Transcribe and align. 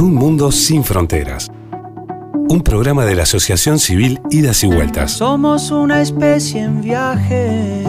por 0.00 0.06
un 0.06 0.14
mundo 0.14 0.50
sin 0.50 0.82
fronteras. 0.82 1.50
Un 2.48 2.62
programa 2.62 3.04
de 3.04 3.14
la 3.14 3.24
Asociación 3.24 3.78
Civil 3.78 4.18
Idas 4.30 4.64
y 4.64 4.66
Vueltas. 4.66 5.10
Somos 5.10 5.70
una 5.70 6.00
especie 6.00 6.62
en 6.62 6.80
viaje. 6.80 7.82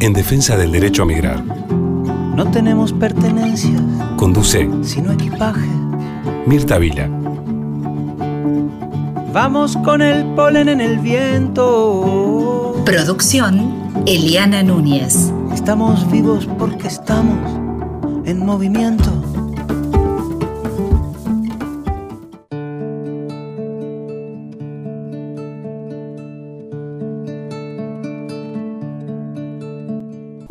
En 0.00 0.12
defensa 0.12 0.56
del 0.56 0.72
derecho 0.72 1.04
a 1.04 1.06
migrar. 1.06 1.44
No 1.44 2.50
tenemos 2.50 2.92
pertenencias. 2.92 3.80
Conduce. 4.16 4.68
Sino 4.82 5.12
equipaje. 5.12 5.68
Mirta 6.44 6.78
Vila. 6.78 7.08
Vamos 9.32 9.76
con 9.76 10.02
el 10.02 10.24
polen 10.34 10.68
en 10.68 10.80
el 10.80 10.98
viento. 10.98 12.82
Producción 12.84 13.92
Eliana 14.06 14.64
Núñez. 14.64 15.32
Estamos 15.52 16.10
vivos 16.10 16.48
porque 16.58 16.88
estamos 16.88 17.38
en 18.26 18.44
movimiento. 18.44 19.33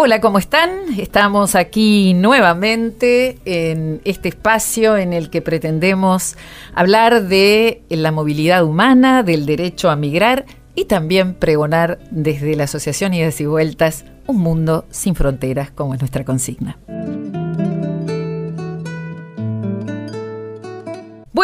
Hola, 0.05 0.19
¿cómo 0.19 0.37
están? 0.37 0.99
Estamos 0.99 1.55
aquí 1.55 2.13
nuevamente 2.13 3.37
en 3.45 4.01
este 4.03 4.27
espacio 4.27 4.97
en 4.97 5.13
el 5.13 5.29
que 5.29 5.41
pretendemos 5.41 6.35
hablar 6.75 7.29
de 7.29 7.83
la 7.87 8.11
movilidad 8.11 8.65
humana, 8.65 9.23
del 9.23 9.45
derecho 9.45 9.89
a 9.89 9.95
migrar 9.95 10.43
y 10.75 10.85
también 10.85 11.35
pregonar 11.35 11.99
desde 12.11 12.57
la 12.57 12.65
Asociación 12.65 13.13
Idas 13.13 13.39
y 13.39 13.45
Vueltas 13.45 14.03
un 14.27 14.39
mundo 14.39 14.83
sin 14.89 15.15
fronteras, 15.15 15.71
como 15.71 15.93
es 15.93 16.01
nuestra 16.01 16.25
consigna. 16.25 16.77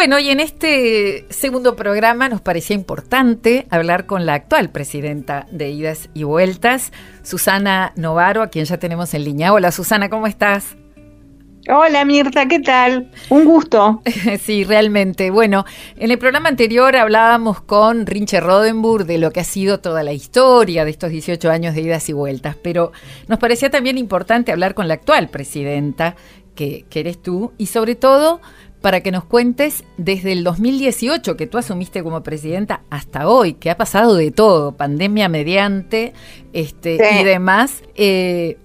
Bueno, 0.00 0.18
y 0.18 0.30
en 0.30 0.40
este 0.40 1.26
segundo 1.28 1.76
programa 1.76 2.30
nos 2.30 2.40
parecía 2.40 2.74
importante 2.74 3.66
hablar 3.68 4.06
con 4.06 4.24
la 4.24 4.32
actual 4.32 4.70
presidenta 4.70 5.46
de 5.50 5.68
Idas 5.68 6.08
y 6.14 6.22
Vueltas, 6.22 6.90
Susana 7.22 7.92
Novaro, 7.96 8.40
a 8.40 8.46
quien 8.48 8.64
ya 8.64 8.78
tenemos 8.78 9.12
en 9.12 9.24
línea. 9.24 9.52
Hola 9.52 9.70
Susana, 9.72 10.08
¿cómo 10.08 10.26
estás? 10.26 10.74
Hola 11.68 12.06
Mirta, 12.06 12.48
¿qué 12.48 12.60
tal? 12.60 13.10
Un 13.28 13.44
gusto. 13.44 14.00
sí, 14.40 14.64
realmente. 14.64 15.30
Bueno, 15.30 15.66
en 15.96 16.10
el 16.10 16.16
programa 16.16 16.48
anterior 16.48 16.96
hablábamos 16.96 17.60
con 17.60 18.06
Rinche 18.06 18.40
Rodenburg 18.40 19.04
de 19.04 19.18
lo 19.18 19.32
que 19.32 19.40
ha 19.40 19.44
sido 19.44 19.80
toda 19.80 20.02
la 20.02 20.14
historia 20.14 20.86
de 20.86 20.92
estos 20.92 21.10
18 21.10 21.50
años 21.50 21.74
de 21.74 21.82
idas 21.82 22.08
y 22.08 22.14
vueltas, 22.14 22.56
pero 22.56 22.92
nos 23.28 23.38
parecía 23.38 23.68
también 23.68 23.98
importante 23.98 24.50
hablar 24.50 24.72
con 24.72 24.88
la 24.88 24.94
actual 24.94 25.28
presidenta, 25.28 26.16
que, 26.54 26.86
que 26.88 27.00
eres 27.00 27.22
tú, 27.22 27.52
y 27.58 27.66
sobre 27.66 27.94
todo 27.94 28.40
para 28.80 29.00
que 29.02 29.10
nos 29.10 29.24
cuentes 29.24 29.84
desde 29.96 30.32
el 30.32 30.44
2018 30.44 31.36
que 31.36 31.46
tú 31.46 31.58
asumiste 31.58 32.02
como 32.02 32.22
presidenta 32.22 32.82
hasta 32.90 33.28
hoy, 33.28 33.54
que 33.54 33.70
ha 33.70 33.76
pasado 33.76 34.14
de 34.14 34.30
todo, 34.30 34.72
pandemia 34.72 35.28
mediante 35.28 36.12
este, 36.52 36.98
y 37.20 37.24
demás. 37.24 37.82
Eh, 37.94 38.58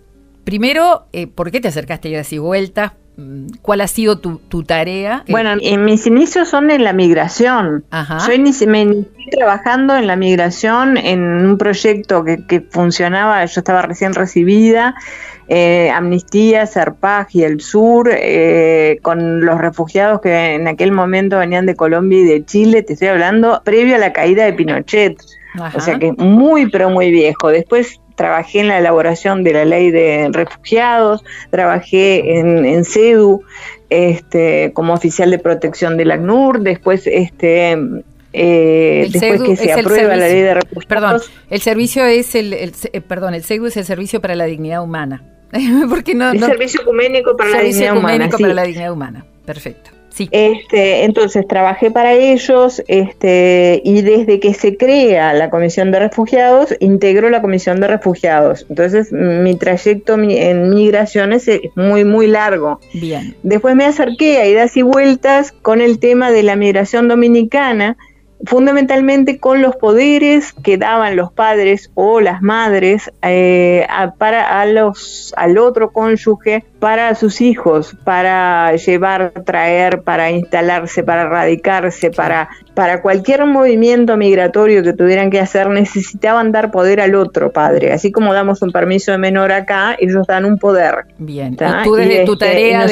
primero, 0.44 1.06
eh, 1.12 1.28
¿por 1.28 1.52
qué 1.52 1.60
te 1.60 1.68
acercaste 1.68 2.08
a 2.08 2.12
idas 2.12 2.34
y 2.34 2.38
vueltas? 2.38 2.94
Mm, 3.18 3.48
¿Cuál 3.62 3.82
ha 3.82 3.88
sido 3.88 4.20
tu, 4.20 4.64
tarea? 4.64 5.24
Bueno, 5.28 5.56
en 5.62 5.86
mis 5.86 6.08
inicios 6.08 6.50
son 6.50 6.72
en 6.72 6.84
la 6.84 6.94
migración. 6.94 7.86
Yo 8.26 8.34
inicié, 8.34 8.68
me 8.68 8.82
inicié 8.82 9.12
trabajando 9.32 9.96
en 9.96 10.08
la 10.08 10.16
migración 10.16 10.98
en 10.98 11.22
un 11.22 11.58
proyecto 11.58 12.24
que, 12.24 12.46
que 12.46 12.62
funcionaba, 12.62 13.44
yo 13.46 13.60
estaba 13.60 13.82
recién 13.82 14.14
recibida 14.14 14.96
eh, 15.48 15.92
Amnistía, 15.94 16.66
Serpag 16.66 17.28
y 17.32 17.44
el 17.44 17.62
Sur, 17.62 18.10
eh, 18.12 19.00
con 19.02 19.46
los 19.46 19.60
refugiados 19.60 20.22
que 20.22 20.56
en 20.56 20.68
aquel 20.68 20.92
momento 20.92 21.38
venían 21.38 21.66
de 21.66 21.76
Colombia 21.76 22.20
y 22.20 22.26
de 22.26 22.46
Chile, 22.46 22.82
te 22.82 22.94
estoy 22.94 23.10
hablando, 23.10 23.62
previo 23.64 23.96
a 23.96 24.00
la 24.00 24.14
caída 24.14 24.46
de 24.46 24.54
Pinochet. 24.54 25.18
O 25.74 25.80
sea 25.80 25.98
que 25.98 26.12
muy, 26.12 26.70
pero 26.70 26.90
muy 26.90 27.12
viejo. 27.12 27.48
Después 27.50 28.02
trabajé 28.16 28.62
en 28.62 28.70
la 28.70 28.80
elaboración 28.80 29.44
de 29.44 29.54
la 29.54 29.66
ley 29.66 29.92
de 29.92 30.30
refugiados, 30.32 31.24
trabajé 31.50 32.40
en, 32.40 32.66
en 32.66 32.84
CEDU 32.84 33.44
este, 33.90 34.72
como 34.74 34.94
oficial 34.94 35.32
de 35.32 35.40
protección 35.40 35.98
del 35.98 36.12
ACNUR, 36.12 36.62
después 36.62 37.08
este, 37.08 37.78
eh, 38.34 39.10
después 39.12 39.42
que 39.44 39.56
se 39.56 39.72
aprueba 39.72 40.16
la 40.16 40.28
ley 40.28 40.42
de 40.42 40.54
refugiados. 40.56 40.86
Perdón, 40.88 41.22
el 41.50 41.62
servicio 41.62 42.06
es 42.06 42.36
el, 42.36 42.54
el, 42.54 42.74
eh, 42.92 43.02
perdón, 43.02 43.34
el 43.34 43.44
CEDU 43.44 43.68
es 43.68 43.78
el 43.78 43.86
servicio 43.86 44.22
para 44.22 44.36
la 44.36 44.46
dignidad 44.46 44.84
humana. 44.84 45.24
Porque 45.90 46.16
no, 46.16 46.32
el 46.32 46.40
servicio 46.40 46.82
ecuménico 46.82 47.36
para 47.36 47.50
la 47.50 47.62
dignidad 47.62 47.98
humana. 47.98 48.30
para 48.30 48.54
la 48.54 48.64
dignidad 48.64 48.92
humana. 48.92 49.26
Perfecto. 49.46 49.92
Sí. 50.10 50.30
Este, 50.32 51.04
entonces 51.04 51.46
trabajé 51.46 51.92
para 51.92 52.14
ellos 52.14 52.82
este, 52.88 53.82
y 53.84 54.02
desde 54.02 54.40
que 54.40 54.54
se 54.54 54.78
crea 54.78 55.34
la 55.34 55.50
Comisión 55.50 55.92
de 55.92 56.00
Refugiados, 56.00 56.74
integro 56.80 57.30
la 57.30 57.42
Comisión 57.42 57.82
de 57.82 57.88
Refugiados. 57.88 58.66
Entonces 58.70 59.12
mi 59.12 59.56
trayecto 59.56 60.14
en 60.14 60.70
migraciones 60.70 61.50
es 61.50 61.60
muy, 61.76 62.06
muy 62.06 62.28
largo. 62.28 62.80
Bien. 62.94 63.36
Después 63.44 63.76
me 63.76 63.84
acerqué 63.84 64.38
a 64.38 64.48
idas 64.48 64.78
y 64.78 64.84
vueltas 64.84 65.52
con 65.52 65.82
el 65.82 66.00
tema 66.00 66.32
de 66.32 66.44
la 66.44 66.56
migración 66.56 67.10
dominicana 67.10 67.98
fundamentalmente 68.44 69.40
con 69.40 69.62
los 69.62 69.76
poderes 69.76 70.54
que 70.54 70.78
daban 70.78 71.16
los 71.16 71.32
padres 71.32 71.92
o 71.96 72.20
las 72.20 72.42
madres 72.42 73.12
eh, 73.22 73.88
para 74.18 74.62
a 74.62 74.66
los, 74.66 75.34
al 75.38 75.58
otro 75.58 75.92
cónyuge 75.92 76.64
para 76.86 77.16
sus 77.16 77.42
hijos, 77.42 77.96
para 78.04 78.76
llevar, 78.76 79.34
traer, 79.44 80.04
para 80.04 80.30
instalarse, 80.30 81.02
para 81.02 81.28
radicarse, 81.28 82.12
para, 82.12 82.48
para 82.76 83.02
cualquier 83.02 83.44
movimiento 83.48 84.16
migratorio 84.18 84.84
que 84.84 84.94
tuvieran 84.94 85.32
que 85.32 85.40
hacer, 85.40 85.68
necesitaban 85.68 86.52
dar 86.52 86.70
poder 86.70 87.02
al 87.02 87.16
otro 87.16 87.52
padre. 87.52 87.92
Así 87.92 88.12
como 88.12 88.36
damos 88.36 88.62
un 88.62 88.72
permiso 88.72 89.12
de 89.12 89.18
menor 89.18 89.52
acá, 89.52 89.96
ellos 89.98 90.28
dan 90.28 90.46
un 90.46 90.60
poder. 90.60 91.06
Bien, 91.18 91.58
tú 91.84 91.96
desde 91.96 92.24
tu 92.24 92.34
este, 92.34 92.46
tarea 92.46 92.86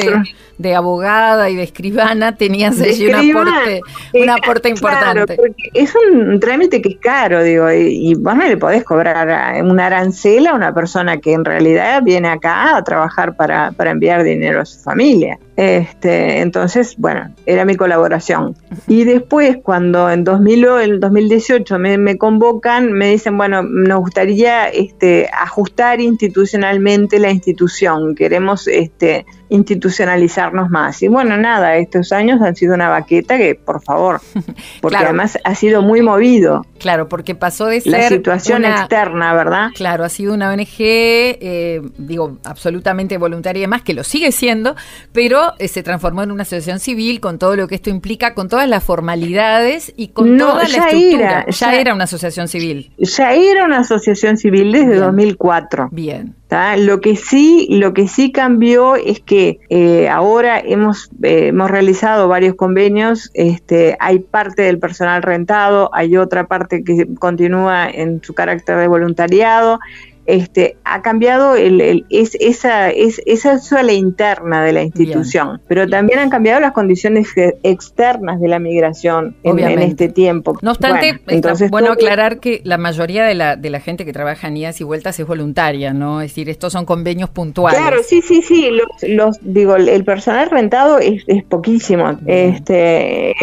de, 0.58 0.74
abogada 0.74 1.48
y 1.48 1.54
de 1.54 1.62
escribana 1.62 2.34
tenías 2.34 2.80
allí 2.80 3.06
un 3.06 3.14
aporte, 3.14 3.80
un 4.12 4.30
aporte 4.30 4.68
importante. 4.70 5.36
es 5.72 5.92
un 5.94 6.40
trámite 6.40 6.82
que 6.82 6.88
es 6.88 6.98
caro, 6.98 7.44
digo, 7.44 7.70
y, 7.70 8.10
y 8.10 8.14
vos 8.16 8.34
no 8.34 8.44
le 8.44 8.56
podés 8.56 8.82
cobrar 8.82 9.62
una 9.64 9.86
arancel 9.86 10.48
a 10.48 10.54
una 10.54 10.74
persona 10.74 11.18
que 11.18 11.32
en 11.32 11.44
realidad 11.44 12.02
viene 12.02 12.26
acá 12.28 12.76
a 12.76 12.82
trabajar 12.82 13.36
para 13.36 13.70
para 13.83 13.83
enviar 13.90 14.22
dinero 14.24 14.60
a 14.60 14.64
su 14.64 14.80
familia. 14.80 15.38
Este, 15.56 16.40
entonces, 16.40 16.96
bueno, 16.98 17.34
era 17.46 17.64
mi 17.64 17.76
colaboración. 17.76 18.56
Y 18.88 19.04
después, 19.04 19.58
cuando 19.62 20.10
en 20.10 20.24
2000, 20.24 20.64
el 20.82 21.00
2018 21.00 21.78
me, 21.78 21.96
me, 21.98 22.18
convocan, 22.18 22.92
me 22.92 23.10
dicen, 23.10 23.36
bueno, 23.36 23.62
nos 23.62 24.00
gustaría 24.00 24.68
este, 24.68 25.28
ajustar 25.32 26.00
institucionalmente 26.00 27.18
la 27.18 27.30
institución, 27.30 28.14
queremos 28.14 28.66
este, 28.66 29.26
institucionalizarnos 29.54 30.68
más. 30.68 31.02
Y 31.02 31.08
bueno, 31.08 31.36
nada, 31.36 31.76
estos 31.76 32.12
años 32.12 32.42
han 32.42 32.56
sido 32.56 32.74
una 32.74 32.88
baqueta 32.88 33.38
que, 33.38 33.54
por 33.54 33.80
favor, 33.82 34.20
porque 34.82 34.96
además 34.96 35.38
ha 35.44 35.54
sido 35.54 35.80
muy 35.80 36.02
movido. 36.02 36.66
Claro, 36.78 37.08
porque 37.08 37.34
pasó 37.34 37.66
de 37.66 37.80
ser... 37.80 37.92
La 37.92 38.08
situación 38.08 38.64
externa, 38.64 39.32
¿verdad? 39.32 39.68
Claro, 39.74 40.04
ha 40.04 40.08
sido 40.08 40.34
una 40.34 40.50
ONG, 40.50 40.76
eh, 40.78 41.80
digo, 41.96 42.38
absolutamente 42.44 43.16
voluntaria 43.16 43.60
y 43.60 43.62
demás, 43.62 43.82
que 43.82 43.94
lo 43.94 44.02
sigue 44.02 44.32
siendo, 44.32 44.74
pero 45.12 45.52
eh, 45.58 45.68
se 45.68 45.82
transformó 45.82 46.22
en 46.22 46.32
una 46.32 46.42
asociación 46.42 46.80
civil 46.80 47.20
con 47.20 47.38
todo 47.38 47.56
lo 47.56 47.68
que 47.68 47.76
esto 47.76 47.90
implica, 47.90 48.34
con 48.34 48.48
todas 48.48 48.68
las 48.68 48.82
formalidades 48.82 49.92
y 49.96 50.08
con 50.08 50.36
toda 50.36 50.64
la 50.68 50.78
estructura. 50.78 51.46
ya, 51.48 51.74
era 51.74 51.94
una 51.94 52.04
asociación 52.04 52.48
civil. 52.48 52.92
Ya 52.98 53.32
era 53.32 53.64
una 53.64 53.78
asociación 53.78 54.36
civil 54.36 54.72
desde 54.72 54.96
2004. 54.96 55.88
Bien. 55.92 56.34
Lo 56.76 57.00
que 57.00 57.16
sí, 57.16 57.66
lo 57.70 57.92
que 57.94 58.06
sí 58.06 58.30
cambió 58.30 58.96
es 58.96 59.20
que 59.20 59.60
eh, 59.70 60.08
ahora 60.08 60.60
hemos 60.60 61.10
eh, 61.22 61.48
hemos 61.48 61.70
realizado 61.70 62.28
varios 62.28 62.54
convenios. 62.54 63.30
Este, 63.34 63.96
hay 63.98 64.20
parte 64.20 64.62
del 64.62 64.78
personal 64.78 65.22
rentado, 65.22 65.90
hay 65.92 66.16
otra 66.16 66.46
parte 66.46 66.84
que 66.84 67.08
continúa 67.18 67.88
en 67.90 68.22
su 68.22 68.34
carácter 68.34 68.78
de 68.78 68.86
voluntariado 68.86 69.80
este, 70.26 70.76
ha 70.84 71.02
cambiado 71.02 71.54
el, 71.54 72.04
es, 72.08 72.36
esa, 72.40 72.90
es, 72.90 73.20
esa 73.26 73.58
suela 73.58 73.92
interna 73.92 74.64
de 74.64 74.72
la 74.72 74.82
institución, 74.82 75.60
pero 75.68 75.86
también 75.88 76.18
han 76.18 76.30
cambiado 76.30 76.60
las 76.60 76.72
condiciones 76.72 77.28
externas 77.62 78.40
de 78.40 78.48
la 78.48 78.58
migración 78.58 79.36
en, 79.42 79.58
este 79.58 80.08
tiempo. 80.08 80.58
No 80.62 80.72
obstante, 80.72 81.20
bueno, 81.26 81.48
es 81.50 81.70
bueno 81.70 81.92
aclarar 81.92 82.40
que 82.40 82.60
la 82.64 82.78
mayoría 82.78 83.24
de 83.24 83.34
la, 83.34 83.56
de 83.56 83.70
la 83.70 83.80
gente 83.80 84.04
que 84.04 84.12
trabaja 84.12 84.48
en 84.48 84.56
idas 84.56 84.80
y 84.80 84.84
vueltas 84.84 85.18
es 85.20 85.26
voluntaria, 85.26 85.92
¿no? 85.92 86.20
Es 86.20 86.30
decir, 86.30 86.48
estos 86.48 86.72
son 86.72 86.86
convenios 86.86 87.30
puntuales. 87.30 87.78
Claro, 87.78 87.98
sí, 88.02 88.22
sí, 88.22 88.42
sí. 88.42 88.70
Los, 89.02 89.38
digo, 89.42 89.76
el 89.76 90.04
personal 90.04 90.50
rentado 90.50 90.98
es, 90.98 91.24
poquísimo, 91.48 92.18
este, 92.26 93.34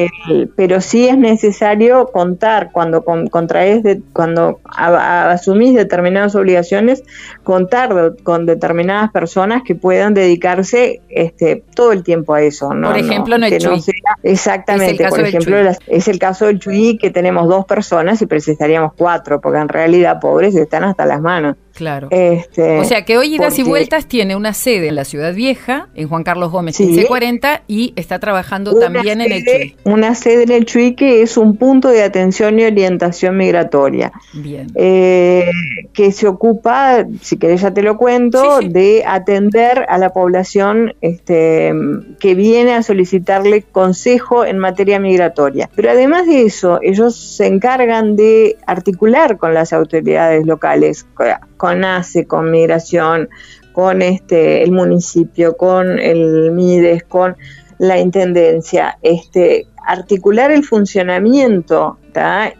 pero 0.55 0.81
sí 0.81 1.07
es 1.07 1.17
necesario 1.17 2.07
contar 2.07 2.71
cuando 2.71 3.03
contraes, 3.03 3.83
de, 3.83 4.01
cuando 4.13 4.59
asumís 4.65 5.75
determinadas 5.75 6.35
obligaciones 6.35 6.70
situaciones, 6.71 7.03
contar 7.43 8.13
con 8.23 8.45
determinadas 8.45 9.11
personas 9.11 9.63
que 9.63 9.75
puedan 9.75 10.13
dedicarse 10.13 11.01
este, 11.09 11.63
todo 11.75 11.91
el 11.91 12.03
tiempo 12.03 12.33
a 12.33 12.41
eso. 12.41 12.73
¿no? 12.73 12.89
Por 12.89 12.97
ejemplo, 12.97 13.37
no, 13.37 13.45
el 13.45 13.57
exactamente, 14.23 15.07
por 15.07 15.19
ejemplo, 15.21 15.57
es 15.87 16.07
el 16.07 16.19
caso 16.19 16.45
del 16.45 16.59
Chuy 16.59 16.97
que 16.97 17.09
tenemos 17.09 17.47
dos 17.47 17.65
personas 17.65 18.21
y 18.21 18.25
precisaríamos 18.25 18.93
cuatro, 18.95 19.41
porque 19.41 19.59
en 19.59 19.69
realidad 19.69 20.19
pobres 20.19 20.55
están 20.55 20.83
hasta 20.83 21.05
las 21.05 21.21
manos. 21.21 21.55
Claro. 21.73 22.09
Este, 22.11 22.79
o 22.79 22.83
sea 22.83 23.05
que 23.05 23.17
hoy 23.17 23.35
Idas 23.35 23.57
y 23.57 23.63
Vueltas 23.63 24.05
tiene 24.05 24.35
una 24.35 24.53
sede 24.53 24.89
en 24.89 24.95
la 24.95 25.05
Ciudad 25.05 25.33
Vieja, 25.33 25.87
en 25.95 26.09
Juan 26.09 26.23
Carlos 26.23 26.51
Gómez 26.51 26.75
sí, 26.75 26.83
1540, 26.83 27.63
y 27.67 27.93
está 27.95 28.19
trabajando 28.19 28.77
también 28.77 29.21
en 29.21 29.31
el 29.31 29.45
Chuy. 29.45 29.75
Una 29.85 30.13
sede 30.15 30.43
en 30.43 30.51
el 30.51 30.65
Chuy 30.65 30.95
que 30.95 31.21
es 31.21 31.37
un 31.37 31.55
punto 31.55 31.87
de 31.87 32.03
atención 32.03 32.59
y 32.59 32.65
orientación 32.65 33.37
migratoria. 33.37 34.11
Bien. 34.33 34.67
Eh, 34.75 35.49
que 35.93 36.11
se 36.11 36.27
ocupa, 36.27 37.05
si 37.21 37.37
querés 37.41 37.61
ya 37.61 37.73
te 37.73 37.81
lo 37.81 37.97
cuento, 37.97 38.59
de 38.63 39.03
atender 39.05 39.85
a 39.89 39.97
la 39.97 40.11
población 40.11 40.93
este, 41.01 41.73
que 42.19 42.35
viene 42.35 42.75
a 42.75 42.83
solicitarle 42.83 43.63
consejo 43.63 44.45
en 44.45 44.59
materia 44.59 44.99
migratoria. 44.99 45.67
Pero 45.75 45.89
además 45.89 46.27
de 46.27 46.43
eso, 46.43 46.79
ellos 46.83 47.15
se 47.15 47.47
encargan 47.47 48.15
de 48.15 48.57
articular 48.67 49.37
con 49.37 49.55
las 49.55 49.73
autoridades 49.73 50.45
locales, 50.45 51.07
con 51.57 51.83
ACE, 51.83 52.27
con 52.27 52.51
migración, 52.51 53.27
con 53.73 54.03
este, 54.03 54.63
el 54.63 54.71
municipio, 54.71 55.57
con 55.57 55.97
el 55.97 56.51
MIDES, 56.51 57.03
con 57.05 57.35
la 57.79 57.97
intendencia, 57.97 58.99
este, 59.01 59.65
articular 59.83 60.51
el 60.51 60.63
funcionamiento 60.63 61.97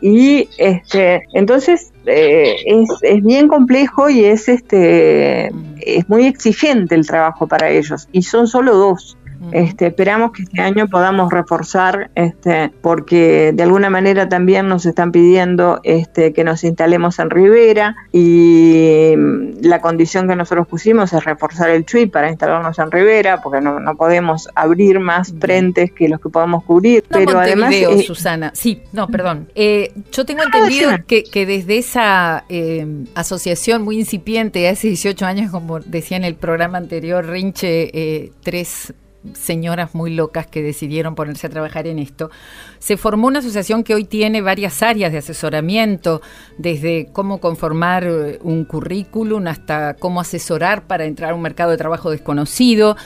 y 0.01 0.50
este 0.57 1.24
entonces 1.33 1.92
eh, 2.06 2.56
es, 2.65 2.89
es, 3.01 3.24
bien 3.24 3.48
complejo 3.48 4.09
y 4.09 4.24
es 4.24 4.48
este 4.48 5.51
es 5.81 6.07
muy 6.09 6.25
exigente 6.25 6.95
el 6.95 7.06
trabajo 7.06 7.48
para 7.48 7.69
ellos. 7.69 8.07
Y 8.12 8.24
son 8.24 8.48
solo 8.48 8.75
dos 8.75 9.18
este, 9.51 9.88
esperamos 9.88 10.31
que 10.31 10.43
este 10.43 10.61
año 10.61 10.88
podamos 10.88 11.31
reforzar, 11.31 12.11
este, 12.15 12.71
porque 12.81 13.51
de 13.53 13.63
alguna 13.63 13.89
manera 13.89 14.29
también 14.29 14.67
nos 14.67 14.85
están 14.85 15.11
pidiendo 15.11 15.79
este, 15.83 16.33
que 16.33 16.43
nos 16.43 16.63
instalemos 16.63 17.17
en 17.19 17.29
Rivera 17.29 17.95
y 18.11 19.13
mm, 19.17 19.61
la 19.61 19.81
condición 19.81 20.27
que 20.27 20.35
nosotros 20.35 20.67
pusimos 20.67 21.11
es 21.13 21.23
reforzar 21.23 21.69
el 21.69 21.85
CHUI 21.85 22.07
para 22.07 22.29
instalarnos 22.29 22.77
en 22.79 22.91
Rivera, 22.91 23.41
porque 23.41 23.61
no, 23.61 23.79
podemos 23.95 24.49
abrir 24.55 24.99
más 24.99 25.33
frentes 25.39 25.91
que 25.91 26.07
los 26.07 26.19
que 26.21 26.29
podemos 26.29 26.63
cubrir. 26.63 27.03
No 27.09 27.19
pero 27.19 27.39
además, 27.39 27.73
eh, 27.73 28.03
Susana. 28.03 28.51
Sí, 28.53 28.83
no, 28.93 29.07
perdón. 29.07 29.49
Eh, 29.55 29.91
yo 30.11 30.25
tengo 30.25 30.43
entendido 30.43 30.91
que, 31.07 31.23
que, 31.23 31.45
desde 31.45 31.77
esa 31.77 32.45
eh, 32.49 33.05
asociación 33.15 33.83
muy 33.83 33.99
incipiente, 33.99 34.67
hace 34.69 34.88
18 34.88 35.25
años, 35.25 35.51
como 35.51 35.79
decía 35.79 36.17
en 36.17 36.23
el 36.23 36.35
programa 36.35 36.77
anterior, 36.77 37.25
Rinche, 37.25 38.31
tres 38.43 38.93
señoras 39.33 39.94
muy 39.94 40.13
locas 40.13 40.47
que 40.47 40.62
decidieron 40.62 41.15
ponerse 41.15 41.47
a 41.47 41.50
trabajar 41.50 41.88
en 41.88 42.00
esto, 42.00 42.31
se 42.79 42.97
formó 42.97 43.27
una 43.27 43.39
asociación 43.39 43.83
que 43.83 43.94
hoy 43.94 44.06
tiene 44.06 44.41
varias 44.41 44.81
áreas 44.81 45.12
de 45.12 45.19
asesoramiento, 45.19 46.21
desde 46.57 47.09
cómo 47.13 47.39
conformar 47.39 48.03
eh, 48.03 48.39
un 48.41 48.65
currículum 48.65 49.47
hasta 49.47 49.95
cómo 49.95 50.21
asesorar 50.21 50.83
para 50.83 51.06
entrar 51.06 51.31
a 51.31 51.35
un 51.35 51.41
mercado 51.41 51.71
de 51.71 51.77
trabajo 51.77 52.09
desconocido. 52.09 52.97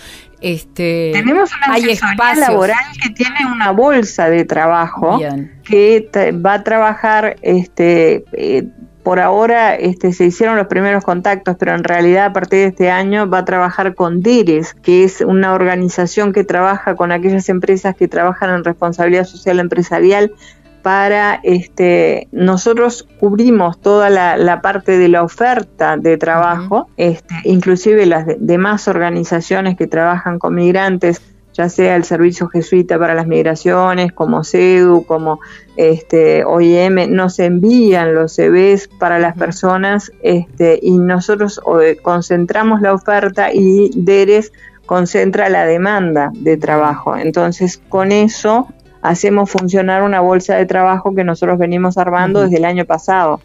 Este, 0.42 1.12
Tenemos 1.14 1.50
una 1.56 1.76
asesoría 1.76 2.36
laboral 2.36 2.78
que 3.02 3.10
tiene 3.12 3.46
una 3.52 3.72
bolsa 3.72 4.30
de 4.30 4.46
trabajo 4.46 5.20
que 5.64 6.10
va 6.34 6.54
a 6.54 6.64
trabajar 6.64 7.38
este, 7.42 8.26
eh, 8.34 8.68
por 9.06 9.20
ahora 9.20 9.76
este, 9.76 10.14
se 10.14 10.26
hicieron 10.26 10.58
los 10.58 10.66
primeros 10.66 11.04
contactos, 11.04 11.56
pero 11.60 11.76
en 11.76 11.84
realidad 11.84 12.26
a 12.26 12.34
partir 12.34 12.60
de 12.62 12.66
este 12.66 12.90
año 12.90 13.30
va 13.30 13.38
a 13.38 13.46
trabajar 13.46 13.94
con 13.94 14.24
DIRES, 14.24 14.74
que 14.74 15.04
es 15.04 15.22
una 15.22 15.54
organización 15.54 16.34
que 16.34 16.44
trabaja 16.44 16.96
con 16.96 17.12
aquellas 17.12 17.48
empresas 17.50 17.96
que 17.96 18.08
trabajan 18.08 18.50
en 18.50 18.64
responsabilidad 18.64 19.26
social 19.26 19.60
empresarial 19.60 20.34
para 20.82 21.40
este 21.44 22.28
nosotros 22.32 23.08
cubrimos 23.20 23.80
toda 23.80 24.10
la, 24.10 24.62
parte 24.62 24.98
de 24.98 25.08
la 25.08 25.22
oferta 25.22 25.98
de 25.98 26.18
trabajo, 26.18 26.88
este, 26.98 27.36
inclusive 27.44 28.08
las 28.08 28.26
demás 28.40 28.88
organizaciones 28.88 29.78
que 29.78 29.86
trabajan 29.86 30.40
con 30.40 30.56
migrantes 30.56 31.22
ya 31.56 31.70
sea 31.70 31.96
el 31.96 32.04
Servicio 32.04 32.50
Jesuita 32.50 33.00
para 33.00 33.14
las 33.14 33.28
Migraciones, 33.28 34.12
como 34.12 34.44
CEDU, 34.44 35.06
como 35.06 35.40
este, 35.78 36.44
OIM, 36.44 37.10
nos 37.10 37.40
envían 37.40 38.14
los 38.14 38.36
CVs 38.36 38.90
para 39.00 39.20
las 39.20 39.38
personas 39.38 40.12
este, 40.22 40.80
y 40.82 40.98
nosotros 40.98 41.62
concentramos 42.02 42.82
la 42.82 42.94
oferta 42.94 43.54
y 43.54 43.90
DERES 43.96 44.52
concentra 44.86 45.50
la 45.50 45.66
demanda 45.66 46.32
de 46.34 46.58
trabajo. 46.58 47.16
Entonces, 47.16 47.82
con 47.90 48.12
eso 48.12 48.68
hacemos 49.10 49.50
funcionar 49.50 50.04
una 50.04 50.20
bolsa 50.22 50.56
de 50.56 50.66
trabajo 50.66 51.14
que 51.14 51.24
nosotros 51.24 51.58
venimos 51.58 51.98
armando 51.98 52.42
desde 52.42 52.58
el 52.58 52.66
año 52.66 52.86
pasado. 52.86 53.42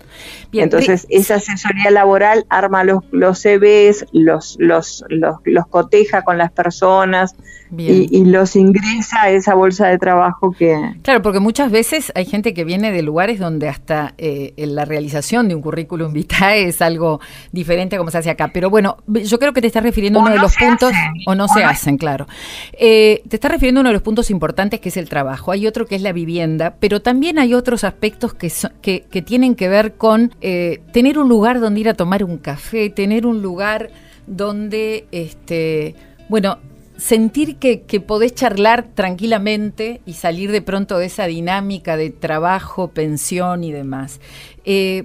Entonces, 0.52 1.06
esa 1.10 1.36
asesoría 1.36 1.90
laboral 1.90 2.46
arma 2.48 2.84
los, 2.84 3.04
los 3.10 3.38
CVs, 3.40 4.06
los, 4.12 4.56
los, 4.58 5.04
los, 5.08 5.36
los 5.44 5.66
coteja 5.66 6.22
con 6.22 6.38
las 6.38 6.50
personas, 6.50 7.34
y, 7.76 8.24
los 8.24 8.56
ingresa 8.56 9.22
a 9.22 9.30
esa 9.30 9.54
bolsa 9.54 9.86
de 9.86 9.98
trabajo 9.98 10.52
que... 10.52 10.76
Claro, 11.02 11.22
porque 11.22 11.38
muchas 11.38 11.70
veces 11.70 12.10
hay 12.14 12.24
gente 12.24 12.52
que 12.52 12.64
viene 12.64 12.90
de 12.90 13.02
lugares 13.02 13.38
donde 13.38 13.68
hasta 13.68 14.14
eh, 14.18 14.52
la 14.56 14.84
realización 14.84 15.48
de 15.48 15.54
un 15.54 15.62
currículum 15.62 16.12
vitae 16.12 16.66
es 16.66 16.82
algo 16.82 17.20
diferente 17.52 17.94
a 17.94 17.98
como 17.98 18.10
se 18.10 18.18
hace 18.18 18.30
acá. 18.30 18.50
Pero 18.52 18.70
bueno, 18.70 18.96
yo 19.06 19.38
creo 19.38 19.52
que 19.52 19.60
te 19.60 19.68
estás 19.68 19.84
refiriendo 19.84 20.18
a 20.18 20.22
uno 20.22 20.32
de 20.32 20.38
los 20.38 20.56
puntos, 20.56 20.92
o 21.26 21.34
no 21.34 21.46
se 21.46 21.62
hacen, 21.62 21.96
claro. 21.96 22.26
Eh, 22.72 23.22
te 23.28 23.36
estás 23.36 23.52
refiriendo 23.52 23.80
a 23.80 23.82
uno 23.82 23.90
de 23.90 23.94
los 23.94 24.02
puntos 24.02 24.30
importantes 24.30 24.80
que 24.80 24.88
es 24.88 24.96
el 24.96 25.08
trabajo. 25.08 25.50
Hay 25.52 25.67
otro 25.67 25.87
que 25.87 25.97
es 25.97 26.02
la 26.02 26.12
vivienda, 26.12 26.76
pero 26.81 27.00
también 27.00 27.38
hay 27.38 27.55
otros 27.55 27.85
aspectos 27.85 28.35
que, 28.35 28.52
que, 28.82 29.02
que, 29.02 29.23
tienen 29.23 29.55
que 29.55 29.69
ver 29.69 29.94
con 29.94 30.35
eh, 30.41 30.81
tener 30.93 31.19
un 31.19 31.29
lugar 31.29 31.61
donde 31.61 31.81
ir 31.81 31.88
a 31.88 31.94
tomar 31.94 32.25
un 32.25 32.38
café, 32.38 32.91
tener 32.91 33.26
un 33.26 33.43
lugar 33.43 33.91
donde, 34.26 35.06
este, 35.12 35.94
bueno, 36.29 36.58
sentir 36.97 37.56
que, 37.56 37.82
que, 37.82 38.00
podés 38.00 38.35
charlar 38.35 38.88
tranquilamente 38.94 40.00
y 40.05 40.12
salir 40.12 40.52
de 40.52 40.62
pronto 40.62 40.99
de 40.99 41.06
esa 41.06 41.26
dinámica 41.26 41.97
de 41.97 42.11
trabajo, 42.11 42.88
pensión 42.88 43.64
y 43.64 43.73
demás. 43.73 44.20
Eh, 44.64 45.05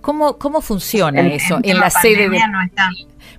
¿cómo, 0.00 0.38
¿Cómo 0.38 0.60
funciona 0.60 1.26
eso 1.28 1.60
en, 1.62 1.78
la, 1.78 1.90
sede 1.90 2.28
de... 2.28 2.38
No 2.38 2.62
está. 2.64 2.90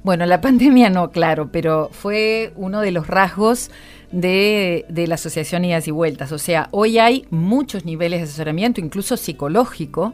Bueno, 0.03 0.25
la 0.25 0.41
pandemia 0.41 0.89
no, 0.89 1.11
claro, 1.11 1.49
pero 1.51 1.89
fue 1.91 2.53
uno 2.55 2.81
de 2.81 2.91
los 2.91 3.07
rasgos 3.07 3.69
de, 4.11 4.85
de, 4.89 5.07
la 5.07 5.15
Asociación 5.15 5.65
Idas 5.65 5.87
y 5.87 5.91
Vueltas. 5.91 6.31
O 6.31 6.37
sea, 6.37 6.67
hoy 6.71 6.99
hay 6.99 7.25
muchos 7.29 7.85
niveles 7.85 8.19
de 8.21 8.23
asesoramiento, 8.25 8.81
incluso 8.81 9.17
psicológico, 9.17 10.13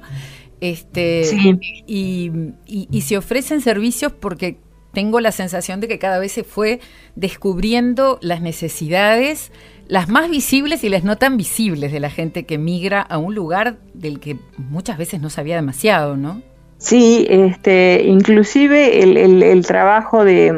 este, 0.62 1.24
y, 1.88 2.31
y, 2.65 2.88
y, 2.89 3.01
se 3.01 3.17
ofrecen 3.17 3.62
servicios 3.62 4.12
porque 4.12 4.58
tengo 4.93 5.20
la 5.20 5.31
sensación 5.31 5.81
de 5.81 5.88
que 5.88 6.00
cada 6.00 6.20
vez 6.20 6.31
se 6.31 6.43
fue 6.43 6.79
descubriendo 7.15 8.17
las 8.22 8.41
necesidades, 8.41 9.51
las 9.88 10.08
más 10.08 10.29
visibles 10.29 10.84
y 10.84 10.89
las 10.89 11.03
no 11.03 11.17
tan 11.17 11.38
visibles 11.38 11.91
de 11.91 12.00
la 12.00 12.10
gente 12.10 12.46
que 12.46 12.58
migra 12.58 13.01
a 13.01 13.17
un 13.17 13.36
lugar 13.36 13.77
del 13.93 14.20
que 14.20 14.38
muchas 14.58 14.98
veces 14.98 15.22
no 15.22 15.29
sabía 15.29 15.55
demasiado, 15.55 16.15
¿no? 16.15 16.41
Sí, 16.77 17.25
este, 17.29 18.03
inclusive 18.05 19.01
el, 19.01 19.65
trabajo 19.65 20.24
de 20.24 20.53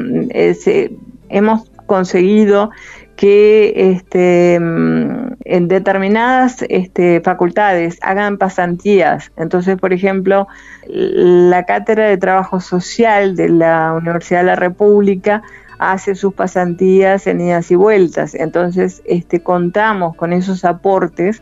hemos 1.29 1.69
conseguido 1.85 2.69
que 3.17 3.73
este, 3.93 4.55
en 4.55 5.67
determinadas 5.67 6.63
este, 6.69 7.19
facultades 7.21 7.97
hagan 8.01 8.37
pasantías. 8.37 9.31
Entonces, 9.35 9.77
por 9.77 9.91
ejemplo, 9.91 10.47
la 10.87 11.65
Cátedra 11.65 12.05
de 12.05 12.17
Trabajo 12.17 12.61
Social 12.61 13.35
de 13.35 13.49
la 13.49 13.93
Universidad 13.93 14.41
de 14.41 14.45
la 14.45 14.55
República 14.55 15.41
hace 15.79 16.13
sus 16.13 16.33
pasantías 16.35 17.25
en 17.25 17.41
idas 17.41 17.71
y 17.71 17.75
vueltas. 17.75 18.35
Entonces, 18.35 19.01
este, 19.05 19.41
contamos 19.41 20.15
con 20.15 20.31
esos 20.31 20.63
aportes 20.63 21.41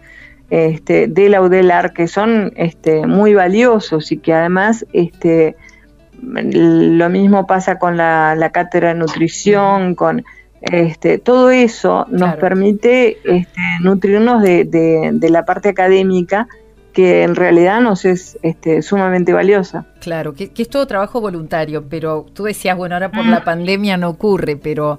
este, 0.50 1.08
de 1.08 1.28
la 1.28 1.42
UDELAR 1.42 1.92
que 1.92 2.08
son 2.08 2.54
muy 3.06 3.34
valiosos 3.34 4.14
y 4.14 4.18
que 4.18 4.34
además 4.34 4.86
lo 6.22 7.10
mismo 7.10 7.46
pasa 7.46 7.78
con 7.80 7.98
la, 7.98 8.34
la 8.36 8.52
cátedra 8.52 8.90
de 8.90 8.96
nutrición, 8.96 9.96
con 9.96 10.24
este, 10.72 11.18
todo 11.18 11.52
eso 11.52 12.06
nos 12.10 12.36
permite 12.36 13.18
este, 13.24 13.62
nutrirnos 13.82 14.42
de, 14.42 15.28
la 15.30 15.46
parte 15.46 15.70
académica 15.70 16.48
que 16.94 17.24
en 17.24 17.36
realidad 17.36 17.82
nos 17.82 18.06
es 18.06 18.38
este, 18.42 18.82
sumamente 18.82 19.34
valiosa. 19.34 19.86
Claro, 20.00 20.34
que, 20.34 20.52
es 20.56 20.70
todo 20.70 20.88
trabajo 20.88 21.20
voluntario, 21.20 21.84
pero 21.90 22.26
tú 22.34 22.46
decías, 22.46 22.78
bueno, 22.78 22.96
ahora 22.96 23.12
por 23.12 23.26
la 23.26 23.42
mm. 23.42 23.44
pandemia 23.44 23.98
no 23.98 24.10
ocurre, 24.10 24.56
pero 24.56 24.98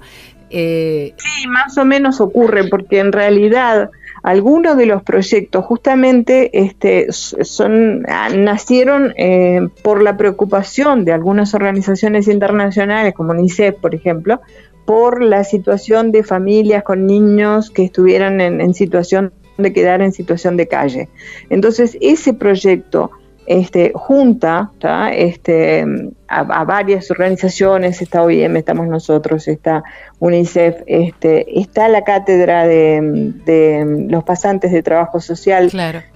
Eh, 0.49 1.13
sí, 1.17 1.47
más 1.47 1.77
o 1.77 1.83
menos 1.83 2.21
ocurre, 2.21 2.65
porque 2.69 2.99
en 2.99 3.11
realidad 3.11 3.89
algunos 4.23 4.77
de 4.77 4.85
los 4.85 5.03
proyectos 5.03 5.65
justamente 5.65 6.49
este, 6.65 7.11
son, 7.11 8.05
ah, 8.07 8.29
nacieron 8.29 9.13
eh, 9.17 9.67
por 9.83 10.01
la 10.01 10.17
preocupación 10.17 11.05
de 11.05 11.13
algunas 11.13 11.53
organizaciones 11.53 12.27
internacionales, 12.27 13.13
como 13.13 13.31
UNICEF, 13.31 13.75
por 13.75 13.93
ejemplo, 13.93 14.41
por 14.87 15.21
la 15.21 15.43
situación 15.43 16.11
de 16.11 16.23
familias 16.23 16.81
con 16.81 17.05
niños 17.05 17.69
que 17.69 17.83
estuvieran 17.83 18.41
en 18.41 18.73
situación 18.73 19.33
de 19.57 19.73
quedar 19.73 20.01
en 20.01 20.13
situación 20.13 20.57
de 20.57 20.67
calle. 20.67 21.09
Entonces, 21.49 21.97
ese 22.01 22.33
proyecto 22.33 23.11
este, 23.47 23.93
junta 23.95 24.71
este, 25.13 25.85
a, 26.27 26.63
varias 26.65 27.09
organizaciones, 27.09 28.01
está 28.01 28.23
OIM, 28.23 28.57
estamos 28.57 28.87
nosotros, 28.87 29.47
está 29.47 29.83
UNICEF, 30.19 30.81
este, 30.85 31.59
está 31.59 31.87
la 31.87 32.03
cátedra 32.03 32.67
de, 32.67 34.05
los 34.09 34.23
pasantes 34.25 34.73
de 34.73 34.83
trabajo 34.83 35.21
social, 35.21 35.71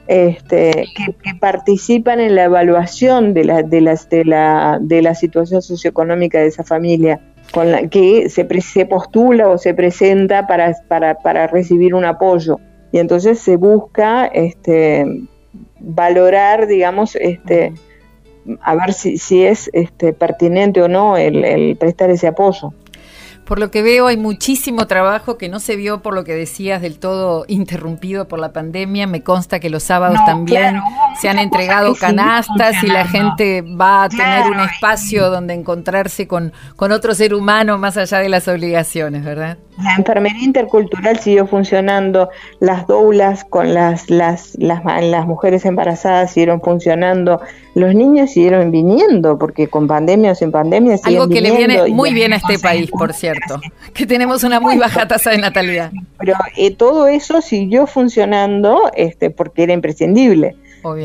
este, 0.08 0.88
que, 0.96 1.34
participan 1.40 2.20
en 2.20 2.36
la 2.36 2.44
evaluación 2.44 3.34
de 3.34 3.46
la, 3.46 3.64
de, 3.64 3.80
las, 3.80 4.10
de, 4.10 4.26
la, 4.26 4.78
de 4.82 5.02
la 5.02 5.16
situación 5.16 5.62
socioeconómica 5.62 6.40
de 6.40 6.48
esa 6.48 6.66
familia 6.66 7.22
con 7.52 7.72
la 7.72 7.88
que 7.88 8.30
se, 8.30 8.48
se 8.62 8.86
postula 8.86 9.50
o 9.50 9.58
se 9.58 9.74
presenta 9.74 10.48
para, 10.48 10.74
para, 10.88 11.16
para 11.16 11.48
recibir 11.48 11.94
un 11.94 12.06
apoyo 12.06 12.60
y 12.92 13.00
entonces 13.00 13.40
se 13.40 13.58
busca 13.58 14.26
este, 14.26 15.06
valorar, 15.80 16.68
digamos, 16.68 17.16
este, 17.16 17.74
a 18.62 18.76
ver 18.76 18.94
si, 18.94 19.18
si 19.18 19.46
es 19.46 19.70
este, 19.74 20.14
pertinente 20.14 20.82
o 20.82 20.88
no 20.88 21.18
el 21.18 21.76
prestar 21.78 22.10
ese 22.10 22.28
apoyo. 22.28 22.74
Por 23.46 23.60
lo 23.60 23.70
que 23.72 23.82
veo 23.82 24.08
hay 24.08 24.18
muchísimo 24.18 24.88
trabajo 24.88 25.38
que 25.38 25.50
no 25.50 25.60
se 25.60 25.76
vio 25.76 26.02
por 26.02 26.14
lo 26.14 26.24
que 26.24 26.34
decías 26.34 26.82
del 26.82 27.00
todo 27.00 27.46
interrumpido 27.48 28.28
por 28.28 28.40
la 28.40 28.54
pandemia. 28.54 29.08
Me 29.08 29.24
consta 29.24 29.60
que 29.60 29.70
los 29.70 29.84
sábados 29.84 30.20
también 30.26 30.80
se 31.20 31.28
han 31.28 31.40
entregado 31.40 31.96
canastas 31.96 32.84
y 32.84 32.88
la 32.88 33.06
gente 33.06 33.62
va 33.62 34.04
a 34.04 34.10
tener 34.10 34.50
un 34.50 34.60
espacio 34.60 35.30
donde 35.30 35.54
encontrarse 35.54 36.28
con, 36.28 36.54
con 36.76 36.92
otro 36.92 37.14
ser 37.14 37.34
humano 37.34 37.78
más 37.78 37.98
allá 37.98 38.20
de 38.20 38.30
las 38.30 38.48
obligaciones, 38.48 39.24
¿verdad? 39.24 39.58
La 39.84 39.96
enfermería 39.96 40.44
intercultural 40.44 41.20
siguió 41.20 41.48
funcionando, 41.48 42.30
las 42.60 42.88
doulas 42.88 43.44
con 43.44 43.74
las, 43.74 44.10
las, 44.10 44.56
las, 44.58 44.84
las 44.86 45.26
mujeres 45.26 45.66
embarazadas 45.66 46.32
siguieron 46.32 46.62
funcionando, 46.62 47.42
los 47.74 47.96
niños 47.96 48.32
siguieron 48.32 48.72
viniendo, 48.72 49.38
porque 49.38 49.68
con 49.68 49.88
pandemia 49.88 50.32
o 50.32 50.36
sin 50.36 50.52
pandemia 50.52 50.98
Algo 51.04 51.30
que 51.30 51.42
le 51.42 51.56
viene 51.56 51.88
muy 51.90 52.14
bien 52.14 52.34
a 52.34 52.38
este 52.38 52.60
país, 52.60 52.90
por 52.92 53.14
cierto, 53.14 53.60
que 53.94 54.06
tenemos 54.06 54.44
una 54.44 54.60
muy 54.60 54.78
baja 54.78 55.08
tasa 55.08 55.32
de 55.32 55.38
natalidad. 55.38 55.92
Pero 56.20 56.36
eh, 56.58 56.76
todo 56.76 57.08
eso 57.08 57.42
siguió 57.42 57.88
funcionando 57.88 58.92
este, 58.96 59.30
porque 59.30 59.64
era 59.64 59.74
imprescindible. 59.74 60.56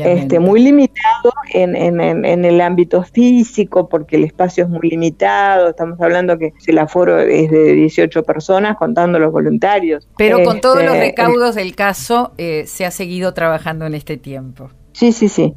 Este, 0.03 0.39
muy 0.39 0.61
limitado 0.63 1.33
en, 1.53 1.75
en, 1.75 2.45
el 2.45 2.61
ámbito 2.61 3.03
físico, 3.03 3.87
porque 3.87 4.15
el 4.15 4.23
espacio 4.23 4.63
es 4.63 4.69
muy 4.69 4.89
limitado. 4.89 5.69
Estamos 5.69 6.01
hablando 6.01 6.37
que 6.39 6.53
el 6.65 6.79
aforo 6.79 7.19
es 7.19 7.51
de 7.51 7.73
18 7.73 8.23
personas, 8.23 8.66
contando 8.75 9.19
los 9.19 9.31
voluntarios. 9.31 10.07
Pero 10.17 10.43
con 10.43 10.61
todos 10.61 10.83
los 10.83 10.93
este, 10.93 11.07
recaudos 11.07 11.55
del 11.55 11.75
caso, 11.75 12.33
eh, 12.37 12.65
se 12.67 12.85
ha 12.85 12.91
seguido 12.91 13.33
trabajando 13.33 13.85
en 13.85 13.93
este 13.93 14.17
tiempo. 14.17 14.69
Sí, 14.93 15.11
sí, 15.11 15.29
sí. 15.29 15.53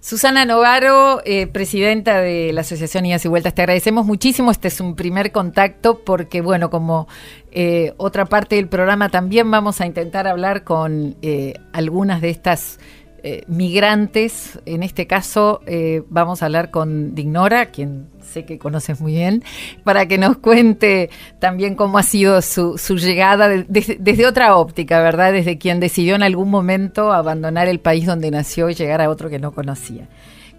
Susana 0.00 0.44
Novaro, 0.44 1.20
eh, 1.24 1.48
presidenta 1.48 2.20
de 2.20 2.52
la 2.52 2.60
Asociación 2.60 3.06
Idas 3.06 3.24
y 3.24 3.28
Vueltas, 3.28 3.54
te 3.54 3.62
agradecemos 3.62 4.06
muchísimo. 4.06 4.52
Este 4.52 4.68
es 4.68 4.80
un 4.80 4.94
primer 4.94 5.32
contacto 5.32 6.04
porque, 6.04 6.40
bueno, 6.42 6.70
como 6.70 7.08
eh, 7.50 7.92
otra 7.96 8.26
parte 8.26 8.54
del 8.54 8.68
programa, 8.68 9.08
también 9.08 9.50
vamos 9.50 9.80
a 9.80 9.86
intentar 9.86 10.28
hablar 10.28 10.62
con 10.62 11.16
algunas 11.72 12.20
de 12.20 12.30
estas 12.30 12.78
eh, 13.28 13.42
migrantes. 13.48 14.60
En 14.66 14.84
este 14.84 15.08
caso 15.08 15.60
eh, 15.66 16.04
vamos 16.08 16.42
a 16.42 16.46
hablar 16.46 16.70
con 16.70 17.16
Dignora, 17.16 17.72
quien 17.72 18.06
sé 18.22 18.44
que 18.44 18.56
conoces 18.56 19.00
muy 19.00 19.14
bien, 19.14 19.42
para 19.82 20.06
que 20.06 20.16
nos 20.16 20.36
cuente 20.36 21.10
también 21.40 21.74
cómo 21.74 21.98
ha 21.98 22.04
sido 22.04 22.40
su, 22.40 22.76
llegada 22.96 23.48
desde 23.48 24.26
otra 24.28 24.54
óptica, 24.54 25.00
¿verdad? 25.00 25.32
Desde 25.32 25.58
quien 25.58 25.80
decidió 25.80 26.14
en 26.14 26.22
algún 26.22 26.50
momento 26.50 27.12
abandonar 27.12 27.66
el 27.66 27.80
país 27.80 28.06
donde 28.06 28.30
nació 28.30 28.70
y 28.70 28.74
llegar 28.74 29.02
a 29.02 29.10
otro 29.10 29.28
que 29.28 29.40
no 29.40 29.50
conocía. 29.50 30.06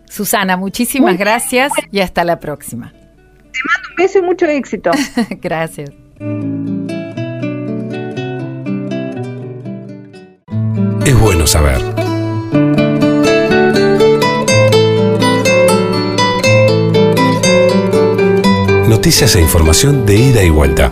Susana, 0.09 0.57
muchísimas 0.57 1.17
gracias 1.17 1.71
y 1.89 2.01
hasta 2.01 2.25
la 2.25 2.37
próxima. 2.41 2.91
Te 2.91 2.99
mando 2.99 3.89
un 3.91 3.95
beso 3.95 4.19
y 4.19 4.21
mucho 4.23 4.45
éxito. 4.45 4.91
gracias. 5.41 5.91
Es 11.05 11.17
bueno 11.17 11.47
saber. 11.47 11.96
Noticias 18.87 19.35
e 19.35 19.41
información 19.41 20.05
de 20.05 20.15
ida 20.15 20.43
y 20.43 20.49
vuelta. 20.49 20.89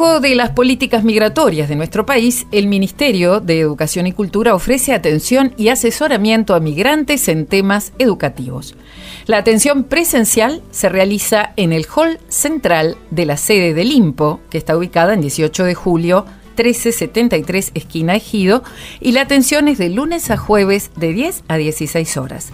De 0.00 0.34
las 0.34 0.52
políticas 0.52 1.04
migratorias 1.04 1.68
de 1.68 1.76
nuestro 1.76 2.06
país, 2.06 2.46
el 2.52 2.68
Ministerio 2.68 3.40
de 3.40 3.60
Educación 3.60 4.06
y 4.06 4.12
Cultura 4.12 4.54
ofrece 4.54 4.94
atención 4.94 5.52
y 5.58 5.68
asesoramiento 5.68 6.54
a 6.54 6.60
migrantes 6.60 7.28
en 7.28 7.44
temas 7.44 7.92
educativos. 7.98 8.76
La 9.26 9.36
atención 9.36 9.84
presencial 9.84 10.62
se 10.70 10.88
realiza 10.88 11.52
en 11.56 11.74
el 11.74 11.86
hall 11.94 12.18
central 12.28 12.96
de 13.10 13.26
la 13.26 13.36
sede 13.36 13.74
del 13.74 13.92
IMPO, 13.92 14.40
que 14.48 14.56
está 14.56 14.74
ubicada 14.74 15.12
en 15.12 15.20
18 15.20 15.64
de 15.64 15.74
julio 15.74 16.24
1373 16.56 17.72
esquina 17.74 18.16
Ejido, 18.16 18.62
y 19.00 19.12
la 19.12 19.20
atención 19.20 19.68
es 19.68 19.76
de 19.76 19.90
lunes 19.90 20.30
a 20.30 20.38
jueves 20.38 20.92
de 20.96 21.12
10 21.12 21.44
a 21.46 21.58
16 21.58 22.16
horas. 22.16 22.52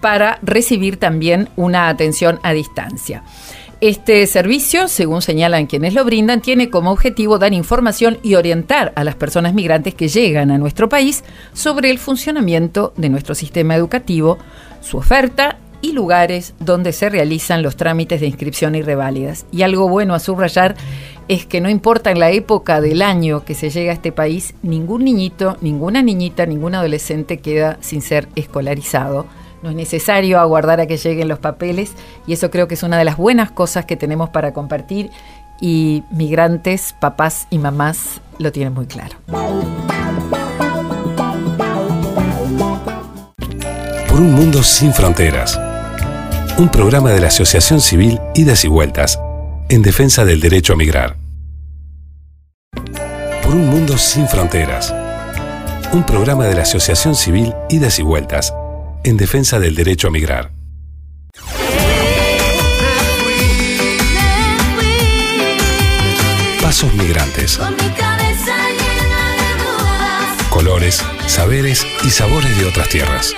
para 0.00 0.38
recibir 0.42 0.96
también 0.96 1.48
una 1.56 1.88
atención 1.88 2.40
a 2.42 2.52
distancia. 2.52 3.22
Este 3.80 4.26
servicio, 4.26 4.88
según 4.88 5.22
señalan 5.22 5.66
quienes 5.66 5.94
lo 5.94 6.04
brindan, 6.04 6.40
tiene 6.40 6.68
como 6.68 6.90
objetivo 6.90 7.38
dar 7.38 7.52
información 7.52 8.18
y 8.24 8.34
orientar 8.34 8.92
a 8.96 9.04
las 9.04 9.14
personas 9.14 9.54
migrantes 9.54 9.94
que 9.94 10.08
llegan 10.08 10.50
a 10.50 10.58
nuestro 10.58 10.88
país 10.88 11.22
sobre 11.52 11.90
el 11.90 11.98
funcionamiento 11.98 12.92
de 12.96 13.08
nuestro 13.08 13.36
sistema 13.36 13.76
educativo, 13.76 14.38
su 14.80 14.96
oferta 14.96 15.58
y 15.80 15.92
lugares 15.92 16.54
donde 16.58 16.92
se 16.92 17.08
realizan 17.08 17.62
los 17.62 17.76
trámites 17.76 18.20
de 18.20 18.26
inscripción 18.26 18.74
y 18.74 18.82
reválidas. 18.82 19.46
Y 19.52 19.62
algo 19.62 19.88
bueno 19.88 20.14
a 20.14 20.18
subrayar 20.18 20.74
es 21.28 21.44
que 21.44 21.60
no 21.60 21.68
importa 21.68 22.10
en 22.10 22.18
la 22.18 22.30
época 22.30 22.80
del 22.80 23.02
año 23.02 23.44
que 23.44 23.54
se 23.54 23.68
llega 23.68 23.92
a 23.92 23.94
este 23.94 24.12
país, 24.12 24.54
ningún 24.62 25.04
niñito, 25.04 25.58
ninguna 25.60 26.02
niñita, 26.02 26.46
ningún 26.46 26.74
adolescente 26.74 27.38
queda 27.38 27.76
sin 27.80 28.00
ser 28.00 28.28
escolarizado. 28.34 29.26
No 29.62 29.70
es 29.70 29.76
necesario 29.76 30.40
aguardar 30.40 30.80
a 30.80 30.86
que 30.86 30.96
lleguen 30.96 31.28
los 31.28 31.38
papeles 31.38 31.92
y 32.26 32.32
eso 32.32 32.50
creo 32.50 32.66
que 32.66 32.74
es 32.74 32.82
una 32.82 32.96
de 32.96 33.04
las 33.04 33.18
buenas 33.18 33.50
cosas 33.50 33.84
que 33.84 33.96
tenemos 33.96 34.30
para 34.30 34.52
compartir 34.52 35.10
y 35.60 36.02
migrantes, 36.10 36.94
papás 36.98 37.46
y 37.50 37.58
mamás 37.58 38.20
lo 38.38 38.50
tienen 38.50 38.72
muy 38.72 38.86
claro. 38.86 39.16
Por 44.08 44.20
un 44.20 44.32
mundo 44.34 44.62
sin 44.62 44.94
fronteras. 44.94 45.60
Un 46.56 46.70
programa 46.70 47.10
de 47.10 47.20
la 47.20 47.28
Asociación 47.28 47.80
Civil 47.80 48.18
Idas 48.34 48.64
y 48.64 48.68
Vueltas 48.68 49.18
en 49.68 49.82
defensa 49.82 50.24
del 50.24 50.40
derecho 50.40 50.72
a 50.72 50.76
migrar. 50.76 51.16
Por 53.42 53.54
un 53.54 53.68
mundo 53.68 53.98
sin 53.98 54.26
fronteras. 54.26 54.94
Un 55.92 56.04
programa 56.04 56.46
de 56.46 56.54
la 56.54 56.62
Asociación 56.62 57.14
Civil 57.14 57.54
Idas 57.68 57.98
y 57.98 58.02
Vueltas 58.02 58.54
en 59.04 59.16
defensa 59.16 59.58
del 59.58 59.74
derecho 59.74 60.08
a 60.08 60.10
migrar. 60.10 60.52
Pasos 66.62 66.92
migrantes. 66.94 67.58
Colores, 70.50 71.04
saberes 71.26 71.86
y 72.04 72.10
sabores 72.10 72.58
de 72.58 72.66
otras 72.66 72.88
tierras. 72.88 73.34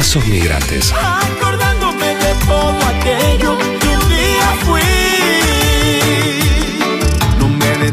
pasos 0.00 0.26
migrantes. 0.28 0.94
Acordándome 0.94 2.06
de 2.06 2.34
todo 2.46 2.78
aquello 2.88 3.58
que 3.58 3.88
día 4.08 4.48
fui. 4.64 4.80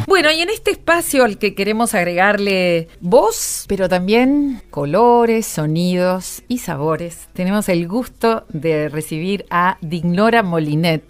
Bueno, 0.08 0.32
y 0.32 0.40
en 0.40 0.50
este 0.50 0.72
espacio 0.72 1.26
al 1.26 1.38
que 1.38 1.54
queremos 1.54 1.94
agregarle 1.94 2.88
voz, 3.02 3.66
pero 3.68 3.90
también 3.90 4.62
colores, 4.70 5.46
sonidos 5.48 6.44
y 6.48 6.60
sabores, 6.60 7.28
tenemos 7.34 7.68
el 7.68 7.90
gusto 7.90 8.46
de 8.48 8.88
recibir 8.88 9.46
a 9.50 9.78
Dignora 9.82 10.44
Molinet, 10.44 11.04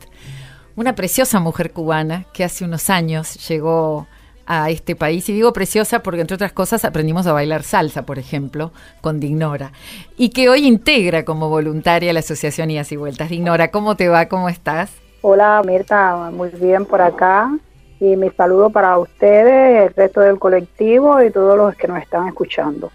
una 0.75 0.95
preciosa 0.95 1.39
mujer 1.39 1.73
cubana 1.73 2.25
que 2.33 2.43
hace 2.43 2.65
unos 2.65 2.89
años 2.89 3.47
llegó 3.47 4.07
a 4.47 4.69
este 4.69 4.95
país. 4.95 5.27
Y 5.29 5.33
digo 5.33 5.53
preciosa 5.53 6.01
porque, 6.01 6.21
entre 6.21 6.35
otras 6.35 6.53
cosas, 6.53 6.85
aprendimos 6.85 7.27
a 7.27 7.33
bailar 7.33 7.63
salsa, 7.63 8.05
por 8.05 8.17
ejemplo, 8.17 8.71
con 9.01 9.19
Dignora. 9.19 9.73
Y 10.17 10.29
que 10.29 10.49
hoy 10.49 10.65
integra 10.65 11.25
como 11.25 11.49
voluntaria 11.49 12.13
la 12.13 12.21
Asociación 12.21 12.71
Idas 12.71 12.91
y 12.91 12.95
Vueltas. 12.95 13.29
Dignora, 13.29 13.69
¿cómo 13.69 13.95
te 13.95 14.07
va? 14.07 14.27
¿Cómo 14.27 14.49
estás? 14.49 14.91
Hola, 15.21 15.61
Mirta, 15.65 16.31
muy 16.31 16.49
bien 16.49 16.85
por 16.85 17.01
acá. 17.01 17.51
Y 17.99 18.15
mi 18.15 18.29
saludo 18.29 18.69
para 18.69 18.97
ustedes, 18.97 19.87
el 19.87 19.93
resto 19.93 20.21
del 20.21 20.39
colectivo 20.39 21.21
y 21.21 21.31
todos 21.31 21.57
los 21.57 21.75
que 21.75 21.87
nos 21.87 22.01
están 22.01 22.27
escuchando. 22.27 22.91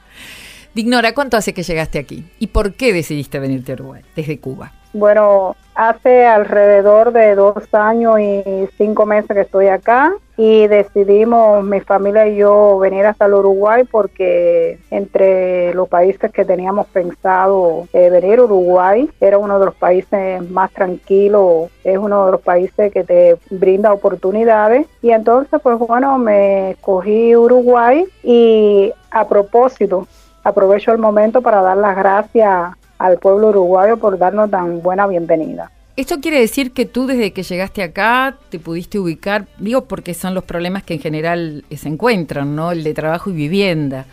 Dignora, 0.74 1.12
¿cuánto 1.12 1.36
hace 1.36 1.52
que 1.52 1.62
llegaste 1.62 1.98
aquí? 1.98 2.24
¿Y 2.38 2.46
por 2.46 2.74
qué 2.74 2.92
decidiste 2.92 3.38
venirte 3.38 3.72
a 3.72 3.74
Uruguay 3.74 4.02
desde 4.16 4.38
Cuba? 4.38 4.72
Bueno, 4.94 5.56
hace 5.74 6.26
alrededor 6.26 7.12
de 7.12 7.34
dos 7.34 7.72
años 7.72 8.20
y 8.20 8.68
cinco 8.76 9.06
meses 9.06 9.34
que 9.34 9.42
estoy 9.42 9.68
acá 9.68 10.12
y 10.36 10.66
decidimos 10.66 11.62
mi 11.62 11.80
familia 11.80 12.26
y 12.26 12.36
yo 12.36 12.78
venir 12.78 13.06
hasta 13.06 13.26
el 13.26 13.34
Uruguay 13.34 13.84
porque 13.84 14.78
entre 14.90 15.74
los 15.74 15.88
países 15.88 16.32
que 16.32 16.44
teníamos 16.44 16.86
pensado 16.88 17.86
eh, 17.92 18.10
venir 18.10 18.40
Uruguay 18.40 19.10
era 19.20 19.38
uno 19.38 19.58
de 19.58 19.66
los 19.66 19.74
países 19.74 20.50
más 20.50 20.72
tranquilos, 20.72 21.70
es 21.84 21.98
uno 21.98 22.26
de 22.26 22.32
los 22.32 22.40
países 22.40 22.92
que 22.92 23.04
te 23.04 23.36
brinda 23.50 23.92
oportunidades. 23.92 24.86
Y 25.02 25.10
entonces 25.10 25.60
pues 25.62 25.78
bueno 25.78 26.18
me 26.18 26.72
escogí 26.72 27.36
Uruguay 27.36 28.06
y 28.22 28.92
a 29.10 29.28
propósito 29.28 30.06
aprovecho 30.44 30.92
el 30.92 30.98
momento 30.98 31.40
para 31.42 31.62
dar 31.62 31.76
las 31.76 31.96
gracias 31.96 32.72
al 33.02 33.18
pueblo 33.18 33.48
uruguayo 33.48 33.96
por 33.96 34.16
darnos 34.16 34.50
tan 34.50 34.80
buena 34.80 35.06
bienvenida. 35.06 35.70
Esto 35.96 36.20
quiere 36.20 36.38
decir 36.38 36.72
que 36.72 36.86
tú 36.86 37.06
desde 37.06 37.32
que 37.32 37.42
llegaste 37.42 37.82
acá 37.82 38.36
te 38.48 38.58
pudiste 38.58 38.98
ubicar, 38.98 39.46
digo 39.58 39.82
porque 39.82 40.14
son 40.14 40.34
los 40.34 40.44
problemas 40.44 40.84
que 40.84 40.94
en 40.94 41.00
general 41.00 41.64
se 41.76 41.88
encuentran, 41.88 42.54
¿no? 42.56 42.70
El 42.70 42.84
de 42.84 42.94
trabajo 42.94 43.28
y 43.30 43.34
vivienda. 43.34 44.06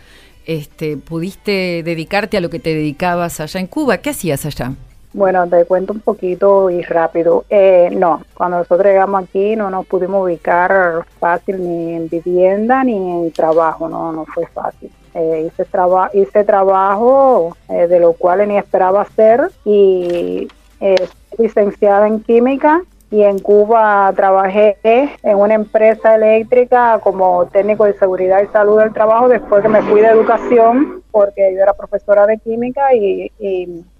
Este, 0.44 0.96
pudiste 0.96 1.82
dedicarte 1.84 2.36
a 2.36 2.40
lo 2.40 2.50
que 2.50 2.58
te 2.58 2.74
dedicabas 2.74 3.40
allá 3.40 3.60
en 3.60 3.68
Cuba. 3.68 3.98
¿Qué 3.98 4.10
hacías 4.10 4.44
allá? 4.44 4.72
Bueno, 5.12 5.46
te 5.48 5.64
cuento 5.64 5.92
un 5.92 6.00
poquito 6.00 6.68
y 6.68 6.82
rápido. 6.82 7.44
Eh, 7.48 7.88
no, 7.92 8.22
cuando 8.34 8.58
nosotros 8.58 8.86
llegamos 8.86 9.22
aquí 9.22 9.56
no 9.56 9.70
nos 9.70 9.86
pudimos 9.86 10.24
ubicar 10.24 11.06
fácil 11.18 11.60
ni 11.60 11.94
en 11.94 12.08
vivienda 12.08 12.82
ni 12.84 12.96
en 12.96 13.32
trabajo, 13.32 13.88
no, 13.88 14.12
no 14.12 14.26
fue 14.26 14.46
fácil. 14.46 14.90
Eh, 15.14 15.48
hice, 15.48 15.64
traba 15.64 16.10
hice 16.14 16.44
trabajo 16.44 17.56
eh, 17.68 17.88
de 17.88 17.98
lo 17.98 18.12
cual 18.12 18.46
ni 18.46 18.56
esperaba 18.56 19.02
hacer 19.02 19.50
y 19.64 20.46
eh, 20.80 21.08
licenciada 21.36 22.06
en 22.06 22.20
química 22.20 22.82
y 23.10 23.22
en 23.22 23.40
Cuba 23.40 24.12
trabajé 24.14 24.76
en 24.84 25.36
una 25.36 25.54
empresa 25.54 26.14
eléctrica 26.14 27.00
como 27.02 27.44
técnico 27.46 27.86
de 27.86 27.94
seguridad 27.94 28.40
y 28.40 28.52
salud 28.52 28.78
del 28.78 28.92
trabajo 28.92 29.28
después 29.28 29.62
que 29.62 29.68
me 29.68 29.82
fui 29.82 30.00
de 30.00 30.06
educación 30.06 31.02
porque 31.10 31.54
yo 31.56 31.60
era 31.60 31.74
profesora 31.74 32.24
de 32.26 32.38
química 32.38 32.94
y, 32.94 33.32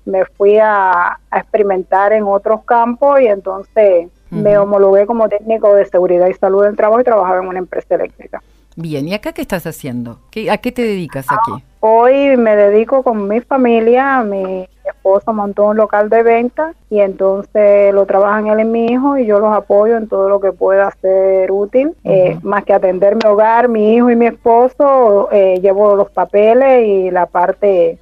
me 0.05 0.25
fui 0.25 0.59
a, 0.59 1.19
experimentar 1.35 2.13
en 2.13 2.25
otros 2.25 2.65
campos 2.65 3.21
y 3.21 3.27
entonces 3.27 4.09
me 4.31 4.59
homologué 4.59 5.07
como 5.07 5.29
técnico 5.29 5.75
de 5.75 5.87
seguridad 5.87 6.29
y 6.29 6.35
salud 6.35 6.65
del 6.65 6.77
trabajo 6.77 7.01
y 7.01 7.05
trabajaba 7.05 7.41
en 7.41 7.49
una 7.49 7.59
empresa 7.59 7.97
eléctrica. 7.97 8.41
Bien, 8.77 9.09
¿y 9.09 9.15
acá 9.15 9.33
qué 9.33 9.43
estás 9.43 9.67
haciendo? 9.67 10.21
¿A 10.51 10.59
qué 10.59 10.73
te 10.73 10.83
dedicas 10.83 11.27
aquí? 11.31 11.65
Hoy 11.83 12.37
me 12.37 12.57
dedico 12.57 13.03
con 13.03 13.27
mi 13.27 13.41
familia, 13.41 14.23
mi 14.23 14.69
esposo 14.85 15.33
montó 15.33 15.69
un 15.69 15.79
local 15.79 16.11
de 16.11 16.23
venta 16.23 16.75
y 16.91 17.01
entonces 17.01 17.95
lo 17.95 18.05
trabajan 18.05 18.49
él 18.49 18.61
y 18.61 18.65
mi 18.65 18.87
hijo 18.87 19.17
y 19.17 19.25
yo 19.25 19.41
los 19.41 19.55
apoyo 19.55 19.97
en 19.97 20.07
todo 20.07 20.29
lo 20.29 20.41
que 20.41 20.53
pueda 20.53 20.91
ser 21.01 21.51
útil, 21.51 21.95
eh, 22.05 22.39
más 22.43 22.65
que 22.65 22.75
atender 22.75 23.15
mi 23.15 23.27
hogar, 23.27 23.69
mi 23.69 23.95
hijo 23.95 24.11
y 24.11 24.17
mi 24.17 24.27
esposo, 24.27 25.31
eh, 25.33 25.59
llevo 25.63 25.97
los 25.97 26.11
papeles 26.11 26.87
y 26.87 27.11
la 27.11 27.25
parte 27.25 27.99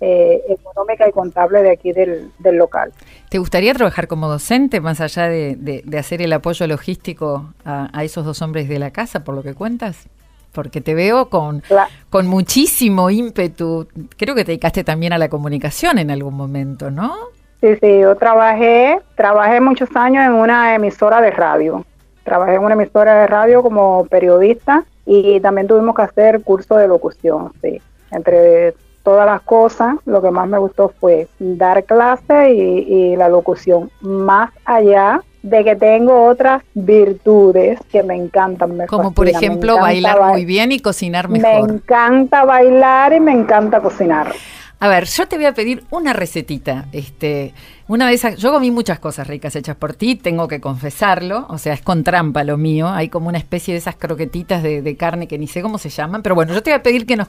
eh, 0.00 0.42
económica 0.48 1.08
y 1.08 1.12
contable 1.12 1.62
de 1.62 1.70
aquí 1.70 1.92
del, 1.92 2.30
local. 2.42 2.92
¿Te 3.30 3.38
gustaría 3.38 3.72
trabajar 3.72 4.06
como 4.06 4.28
docente 4.28 4.82
más 4.82 5.00
allá 5.00 5.28
de, 5.28 5.82
hacer 5.98 6.20
el 6.20 6.32
apoyo 6.34 6.66
logístico 6.66 7.54
a 7.64 8.04
esos 8.04 8.26
dos 8.26 8.42
hombres 8.42 8.68
de 8.68 8.78
la 8.78 8.90
casa, 8.90 9.24
por 9.24 9.34
lo 9.34 9.42
que 9.42 9.54
cuentas? 9.54 10.08
Porque 10.54 10.80
te 10.80 10.94
veo 10.94 11.28
con, 11.28 11.62
con 12.08 12.26
muchísimo 12.26 13.10
ímpetu. 13.10 13.86
Creo 14.16 14.34
que 14.34 14.44
te 14.44 14.52
dedicaste 14.52 14.84
también 14.84 15.12
a 15.12 15.18
la 15.18 15.28
comunicación 15.28 15.98
en 15.98 16.10
algún 16.10 16.34
momento, 16.34 16.90
¿no? 16.90 17.14
Sí, 17.60 17.76
sí, 17.80 17.98
yo 18.00 18.14
trabajé, 18.16 19.00
trabajé 19.16 19.60
muchos 19.60 19.88
años 19.94 20.24
en 20.24 20.32
una 20.32 20.74
emisora 20.74 21.20
de 21.20 21.30
radio. 21.30 21.84
Trabajé 22.22 22.54
en 22.54 22.62
una 22.62 22.74
emisora 22.74 23.20
de 23.20 23.26
radio 23.26 23.62
como 23.62 24.06
periodista 24.06 24.84
y 25.04 25.40
también 25.40 25.66
tuvimos 25.66 25.94
que 25.94 26.02
hacer 26.02 26.42
curso 26.42 26.76
de 26.76 26.88
locución, 26.88 27.52
sí. 27.60 27.80
Entre 28.10 28.74
todas 29.02 29.26
las 29.26 29.42
cosas, 29.42 29.96
lo 30.06 30.22
que 30.22 30.30
más 30.30 30.48
me 30.48 30.58
gustó 30.58 30.92
fue 31.00 31.26
dar 31.38 31.84
clase 31.84 32.52
y, 32.52 32.60
y 32.60 33.16
la 33.16 33.28
locución. 33.28 33.90
Más 34.00 34.50
allá 34.64 35.22
de 35.44 35.62
que 35.62 35.76
tengo 35.76 36.26
otras 36.26 36.62
virtudes 36.72 37.78
que 37.92 38.02
me 38.02 38.16
encantan. 38.16 38.78
Me 38.78 38.86
Como 38.86 39.12
por 39.12 39.28
ejemplo 39.28 39.76
bailar 39.78 40.32
muy 40.32 40.46
bien 40.46 40.72
y 40.72 40.80
cocinar 40.80 41.28
mejor. 41.28 41.68
Me 41.68 41.74
encanta 41.74 42.46
bailar 42.46 43.12
y 43.12 43.20
me 43.20 43.32
encanta 43.32 43.80
cocinar. 43.80 44.32
A 44.80 44.88
ver, 44.88 45.06
yo 45.06 45.26
te 45.26 45.36
voy 45.36 45.46
a 45.46 45.54
pedir 45.54 45.84
una 45.90 46.12
recetita. 46.12 46.86
Este, 46.92 47.54
una 47.86 48.06
vez, 48.06 48.22
yo 48.36 48.52
comí 48.52 48.70
muchas 48.70 48.98
cosas 48.98 49.26
ricas 49.26 49.54
hechas 49.56 49.76
por 49.76 49.94
ti, 49.94 50.14
tengo 50.14 50.48
que 50.48 50.60
confesarlo. 50.60 51.46
O 51.48 51.58
sea, 51.58 51.74
es 51.74 51.80
con 51.80 52.02
trampa 52.02 52.44
lo 52.44 52.56
mío. 52.56 52.88
Hay 52.88 53.08
como 53.08 53.28
una 53.28 53.38
especie 53.38 53.72
de 53.72 53.78
esas 53.78 53.96
croquetitas 53.96 54.62
de, 54.62 54.96
carne 54.96 55.28
que 55.28 55.38
ni 55.38 55.46
sé 55.46 55.62
cómo 55.62 55.78
se 55.78 55.90
llaman. 55.90 56.22
Pero 56.22 56.34
bueno, 56.34 56.52
yo 56.52 56.62
te 56.62 56.70
voy 56.70 56.78
a 56.78 56.82
pedir 56.82 57.06
que 57.06 57.16
nos, 57.16 57.28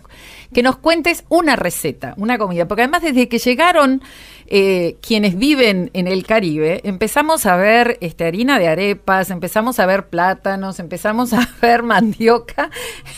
que 0.54 0.64
nos 0.64 0.78
cuentes 0.78 1.24
una 1.30 1.56
receta, 1.56 2.14
una 2.18 2.38
comida. 2.38 2.68
Porque 2.68 2.82
además, 2.82 3.04
desde 3.04 3.30
que 3.30 3.38
llegaron 3.38 4.02
eh, 4.48 4.98
quienes 5.02 5.38
viven 5.38 5.92
en 5.94 6.08
el 6.08 6.26
Caribe, 6.26 6.82
empezamos 6.84 7.46
a 7.46 7.56
ver 7.56 7.98
este, 8.02 8.26
harina 8.26 8.60
de 8.60 8.68
arepas, 8.68 9.30
empezamos 9.30 9.80
a 9.80 9.86
ver 9.86 10.08
plátanos, 10.08 10.80
empezamos 10.80 11.32
a 11.34 11.48
ver 11.62 11.84
mandioca, 11.84 12.70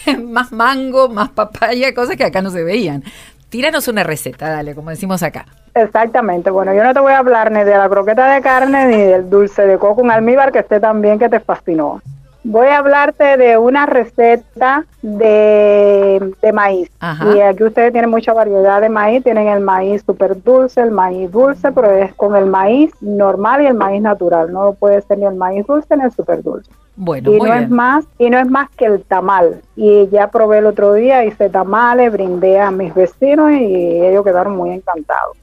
más 0.23 0.51
mango, 0.51 1.09
más 1.09 1.29
papaya, 1.29 1.93
cosas 1.93 2.17
que 2.17 2.23
acá 2.23 2.41
no 2.41 2.51
se 2.51 2.63
veían. 2.63 3.03
Tíranos 3.49 3.88
una 3.88 4.03
receta, 4.03 4.49
dale, 4.49 4.75
como 4.75 4.89
decimos 4.89 5.23
acá. 5.23 5.45
Exactamente. 5.73 6.49
Bueno, 6.49 6.73
yo 6.73 6.83
no 6.83 6.93
te 6.93 6.99
voy 6.99 7.13
a 7.13 7.19
hablar 7.19 7.51
ni 7.51 7.63
de 7.63 7.77
la 7.77 7.88
croqueta 7.88 8.33
de 8.33 8.41
carne 8.41 8.88
ni 8.88 8.97
del 8.97 9.29
dulce 9.29 9.65
de 9.65 9.77
coco 9.77 10.03
en 10.03 10.12
almíbar 10.12 10.51
que 10.51 10.60
esté 10.60 10.79
también 10.79 11.17
que 11.17 11.29
te 11.29 11.39
fascinó. 11.39 12.01
Voy 12.49 12.67
a 12.67 12.77
hablarte 12.77 13.36
de 13.36 13.57
una 13.57 13.86
receta 13.86 14.86
de, 15.01 16.33
maíz. 16.53 16.89
Y 17.36 17.41
aquí 17.41 17.63
ustedes 17.65 17.91
tienen 17.91 18.10
mucha 18.10 18.31
variedad 18.31 18.79
de 18.79 18.88
maíz. 18.88 19.21
Tienen 19.21 19.49
el 19.49 19.60
maíz 19.60 20.01
súper 20.05 20.41
dulce, 20.41 20.79
el 20.79 20.91
maíz 20.91 21.29
dulce, 21.29 21.73
pero 21.73 21.91
es 21.91 22.13
con 22.13 22.38
el 22.38 22.45
maíz 22.45 22.93
normal 23.01 23.63
y 23.63 23.65
el 23.65 23.73
maíz 23.73 24.01
natural. 24.01 24.53
No 24.53 24.71
puede 24.71 25.01
ser 25.01 25.17
ni 25.17 25.25
el 25.25 25.36
maíz 25.36 25.67
dulce 25.67 25.97
ni 25.97 26.05
el 26.05 26.12
súper 26.13 26.41
dulce. 26.41 26.71
Bueno, 26.95 27.33
y 27.33 27.38
no 27.38 27.53
es 27.53 27.69
más 27.69 28.05
y 28.17 28.29
no 28.29 28.39
es 28.39 28.49
más 28.49 28.69
que 28.77 28.86
el 28.86 29.03
tamal. 29.03 29.62
Y 29.75 30.07
ya 30.07 30.31
probé 30.31 30.60
el 30.60 30.67
otro 30.67 30.93
día, 30.93 31.25
hice 31.25 31.49
tamales, 31.49 32.13
brindé 32.13 32.62
a 32.62 32.71
mis 32.71 32.95
vecinos 32.95 33.51
y 33.51 34.05
ellos 34.05 34.23
quedaron 34.23 34.55
muy 34.55 34.69
encantados. 34.69 35.36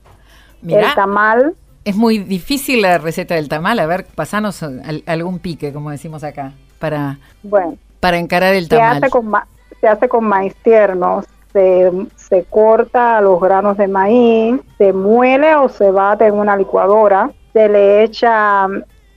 el 0.67 0.87
tamal 0.95 1.55
es 1.85 1.97
muy 1.97 2.17
difícil 2.17 2.81
la 2.81 2.97
receta 2.97 3.35
del 3.35 3.51
tamal. 3.51 3.79
A 3.79 3.85
ver, 3.85 4.07
pasanos 4.07 4.65
algún 5.05 5.39
pique, 5.39 5.71
como 5.71 5.91
decimos 5.91 6.25
acá 6.25 6.55
para, 6.79 7.19
bueno, 7.43 7.77
para 8.01 8.19
encarar 8.19 8.55
el 8.55 8.69
tamal? 8.69 9.01
Se 9.01 9.07
hace 9.07 9.11
con, 9.11 9.33
se 9.81 9.89
hace 9.89 10.09
con 10.09 10.25
maíz 10.25 10.55
tierno, 10.63 11.25
se, 11.53 11.91
se 12.17 12.45
corta 12.45 13.21
los 13.21 13.41
granos 13.41 13.77
de 13.77 13.89
maíz, 13.89 14.61
se 14.79 14.93
muele 14.93 15.55
o 15.57 15.69
se 15.69 15.91
bate 15.91 16.27
en 16.27 16.35
una 16.35 16.57
licuadora, 16.57 17.31
se 17.53 17.69
le 17.69 18.03
echa 18.03 18.67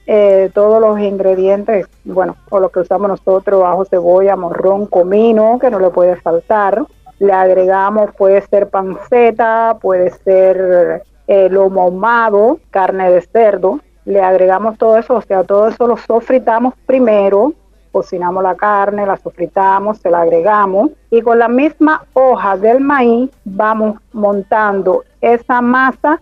eh, 0.10 0.50
todos 0.54 0.80
los 0.80 1.00
ingredientes, 1.00 1.88
bueno, 2.06 2.38
o 2.50 2.62
lo 2.62 2.70
que 2.70 2.80
usamos 2.80 3.10
nosotros, 3.10 3.64
ajo, 3.66 3.84
cebolla, 3.84 4.38
morrón, 4.38 4.86
comino, 4.86 5.60
que 5.60 5.70
no 5.70 5.80
le 5.80 5.90
puede 5.90 6.16
faltar. 6.16 6.82
Le 7.20 7.34
agregamos, 7.34 8.12
puede 8.16 8.42
ser 8.42 8.70
panceta, 8.70 9.78
puede 9.82 10.12
ser 10.12 11.04
eh, 11.28 11.50
lomo 11.50 11.82
ahumado, 11.82 12.60
carne 12.70 13.12
de 13.12 13.22
cerdo, 13.22 13.82
le 14.08 14.22
agregamos 14.22 14.78
todo 14.78 14.98
eso, 14.98 15.16
o 15.16 15.22
sea, 15.22 15.44
todo 15.44 15.68
eso 15.68 15.86
lo 15.86 15.98
sofritamos 15.98 16.74
primero, 16.86 17.54
cocinamos 17.92 18.42
la 18.42 18.56
carne, 18.56 19.06
la 19.06 19.18
sofritamos, 19.18 19.98
se 19.98 20.10
la 20.10 20.22
agregamos 20.22 20.92
y 21.12 21.22
con 21.22 21.38
la 21.40 21.50
misma 21.50 22.06
hoja 22.14 22.56
del 22.56 22.80
maíz 22.80 23.30
vamos 23.44 24.00
montando 24.14 25.04
esa 25.20 25.60
masa 25.60 26.22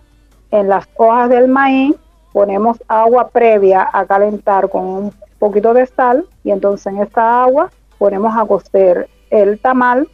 en 0.50 0.68
las 0.68 0.88
hojas 0.96 1.28
del 1.28 1.46
maíz, 1.46 1.94
ponemos 2.32 2.76
agua 2.88 3.28
previa 3.28 3.88
a 3.92 4.04
calentar 4.04 4.68
con 4.68 4.84
un 4.84 5.12
poquito 5.38 5.72
de 5.72 5.86
sal 5.86 6.26
y 6.42 6.50
entonces 6.50 6.92
en 6.92 7.00
esta 7.00 7.44
agua 7.44 7.70
ponemos 7.98 8.36
a 8.36 8.44
cocer 8.46 9.08
el 9.30 9.60
tamal 9.60 10.08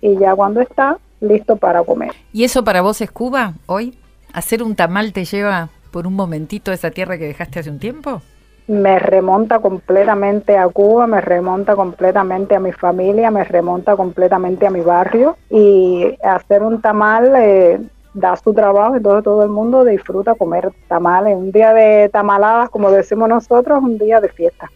y 0.00 0.16
ya 0.18 0.36
cuando 0.36 0.60
está 0.60 0.98
listo 1.20 1.56
para 1.56 1.82
comer. 1.82 2.12
¿Y 2.32 2.44
eso 2.44 2.62
para 2.62 2.80
vos 2.80 3.00
es 3.00 3.10
Cuba 3.10 3.54
hoy? 3.66 3.98
¿Hacer 4.32 4.62
un 4.62 4.76
tamal 4.76 5.12
te 5.12 5.24
lleva 5.24 5.70
por 5.90 6.06
un 6.06 6.14
momentito 6.14 6.72
esa 6.72 6.90
tierra 6.90 7.18
que 7.18 7.26
dejaste 7.26 7.60
hace 7.60 7.70
un 7.70 7.78
tiempo? 7.78 8.22
Me 8.68 8.98
remonta 8.98 9.60
completamente 9.60 10.58
a 10.58 10.68
Cuba, 10.68 11.06
me 11.06 11.22
remonta 11.22 11.74
completamente 11.74 12.54
a 12.54 12.60
mi 12.60 12.72
familia, 12.72 13.30
me 13.30 13.44
remonta 13.44 13.96
completamente 13.96 14.66
a 14.66 14.70
mi 14.70 14.82
barrio 14.82 15.38
y 15.48 16.18
hacer 16.22 16.62
un 16.62 16.82
tamal 16.82 17.32
eh, 17.38 17.80
da 18.12 18.36
su 18.36 18.52
trabajo, 18.52 18.96
entonces 18.96 19.24
todo 19.24 19.42
el 19.42 19.48
mundo 19.48 19.84
disfruta 19.84 20.34
comer 20.34 20.70
tamales. 20.86 21.34
Un 21.34 21.50
día 21.50 21.72
de 21.72 22.10
tamaladas, 22.10 22.68
como 22.68 22.90
decimos 22.90 23.28
nosotros, 23.28 23.82
un 23.82 23.96
día 23.96 24.20
de 24.20 24.28
fiesta. 24.28 24.70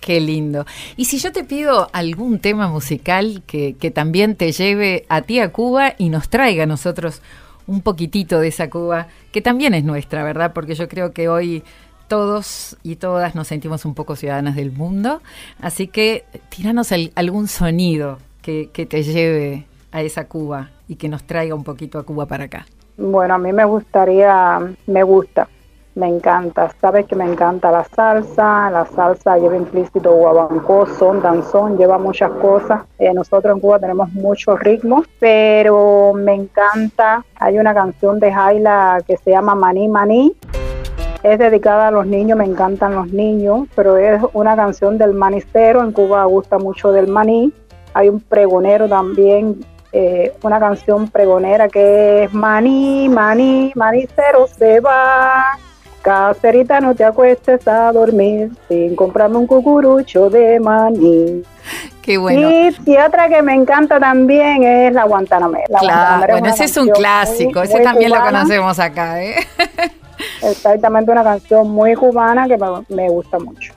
Qué 0.00 0.20
lindo. 0.20 0.66
Y 0.96 1.06
si 1.06 1.18
yo 1.18 1.32
te 1.32 1.44
pido 1.44 1.88
algún 1.92 2.38
tema 2.38 2.68
musical 2.68 3.42
que, 3.46 3.74
que 3.76 3.90
también 3.90 4.36
te 4.36 4.52
lleve 4.52 5.06
a 5.08 5.22
ti 5.22 5.40
a 5.40 5.50
Cuba 5.50 5.94
y 5.96 6.10
nos 6.10 6.28
traiga 6.28 6.64
a 6.64 6.66
nosotros 6.66 7.22
un 7.66 7.80
poquitito 7.80 8.40
de 8.40 8.48
esa 8.48 8.70
Cuba, 8.70 9.08
que 9.32 9.40
también 9.40 9.74
es 9.74 9.84
nuestra, 9.84 10.22
¿verdad? 10.22 10.52
Porque 10.52 10.74
yo 10.74 10.88
creo 10.88 11.12
que 11.12 11.28
hoy 11.28 11.62
todos 12.08 12.76
y 12.82 12.96
todas 12.96 13.34
nos 13.34 13.48
sentimos 13.48 13.84
un 13.84 13.94
poco 13.94 14.16
ciudadanas 14.16 14.56
del 14.56 14.72
mundo. 14.72 15.22
Así 15.60 15.88
que 15.88 16.24
tiranos 16.48 16.92
algún 17.14 17.48
sonido 17.48 18.18
que, 18.42 18.70
que 18.72 18.86
te 18.86 19.02
lleve 19.02 19.66
a 19.92 20.02
esa 20.02 20.26
Cuba 20.26 20.70
y 20.88 20.96
que 20.96 21.08
nos 21.08 21.24
traiga 21.24 21.54
un 21.54 21.64
poquito 21.64 21.98
a 21.98 22.04
Cuba 22.04 22.26
para 22.26 22.44
acá. 22.44 22.66
Bueno, 22.96 23.34
a 23.34 23.38
mí 23.38 23.52
me 23.52 23.64
gustaría, 23.64 24.60
me 24.86 25.02
gusta 25.02 25.48
me 25.94 26.08
encanta, 26.08 26.70
sabes 26.80 27.06
que 27.06 27.14
me 27.14 27.24
encanta 27.24 27.70
la 27.70 27.84
salsa, 27.84 28.70
la 28.70 28.84
salsa 28.84 29.38
lleva 29.38 29.56
implícito 29.56 30.12
guabancó, 30.12 30.86
son, 30.86 31.22
danzón, 31.22 31.78
lleva 31.78 31.98
muchas 31.98 32.30
cosas. 32.32 32.82
Eh, 32.98 33.12
nosotros 33.14 33.54
en 33.54 33.60
Cuba 33.60 33.78
tenemos 33.78 34.12
muchos 34.12 34.58
ritmos, 34.60 35.06
pero 35.20 36.12
me 36.14 36.34
encanta, 36.34 37.24
hay 37.36 37.58
una 37.58 37.74
canción 37.74 38.18
de 38.18 38.32
Jaila 38.32 39.02
que 39.06 39.16
se 39.18 39.30
llama 39.30 39.54
Maní 39.54 39.88
Maní. 39.88 40.34
Es 41.22 41.38
dedicada 41.38 41.88
a 41.88 41.90
los 41.90 42.06
niños, 42.06 42.36
me 42.36 42.44
encantan 42.44 42.94
los 42.94 43.12
niños, 43.12 43.68
pero 43.74 43.96
es 43.96 44.20
una 44.34 44.56
canción 44.56 44.98
del 44.98 45.14
manicero. 45.14 45.82
En 45.82 45.92
Cuba 45.92 46.24
gusta 46.24 46.58
mucho 46.58 46.92
del 46.92 47.08
maní. 47.08 47.50
Hay 47.94 48.10
un 48.10 48.20
pregonero 48.20 48.88
también 48.88 49.64
eh, 49.96 50.34
una 50.42 50.58
canción 50.58 51.08
pregonera 51.08 51.68
que 51.68 52.24
es 52.24 52.34
Maní, 52.34 53.08
Maní, 53.08 53.70
Manicero 53.76 54.48
se 54.48 54.80
va. 54.80 55.56
Caserita, 56.04 56.80
no 56.80 56.94
te 56.94 57.02
acuestes 57.02 57.66
a 57.66 57.90
dormir 57.90 58.50
sin 58.68 58.94
comprarme 58.94 59.38
un 59.38 59.46
cucurucho 59.46 60.28
de 60.28 60.60
maní. 60.60 61.42
Qué 62.02 62.18
bueno. 62.18 62.50
Y, 62.50 62.96
otra 62.98 63.26
que 63.30 63.40
me 63.40 63.54
encanta 63.54 63.98
también 63.98 64.62
es 64.64 64.92
la 64.92 65.04
Guantanamera. 65.04 65.78
claro, 65.80 66.34
bueno, 66.34 66.48
ese 66.48 66.64
es 66.64 66.76
un 66.76 66.90
clásico, 66.90 67.62
ese 67.62 67.80
también 67.80 68.10
lo 68.10 68.20
conocemos 68.20 68.78
acá. 68.78 69.24
¿eh? 69.24 69.36
Exactamente, 70.42 71.10
una 71.10 71.24
canción 71.24 71.70
muy 71.70 71.94
cubana 71.94 72.46
que 72.48 72.58
me, 72.90 73.08
gusta 73.08 73.38
mucho. 73.38 73.72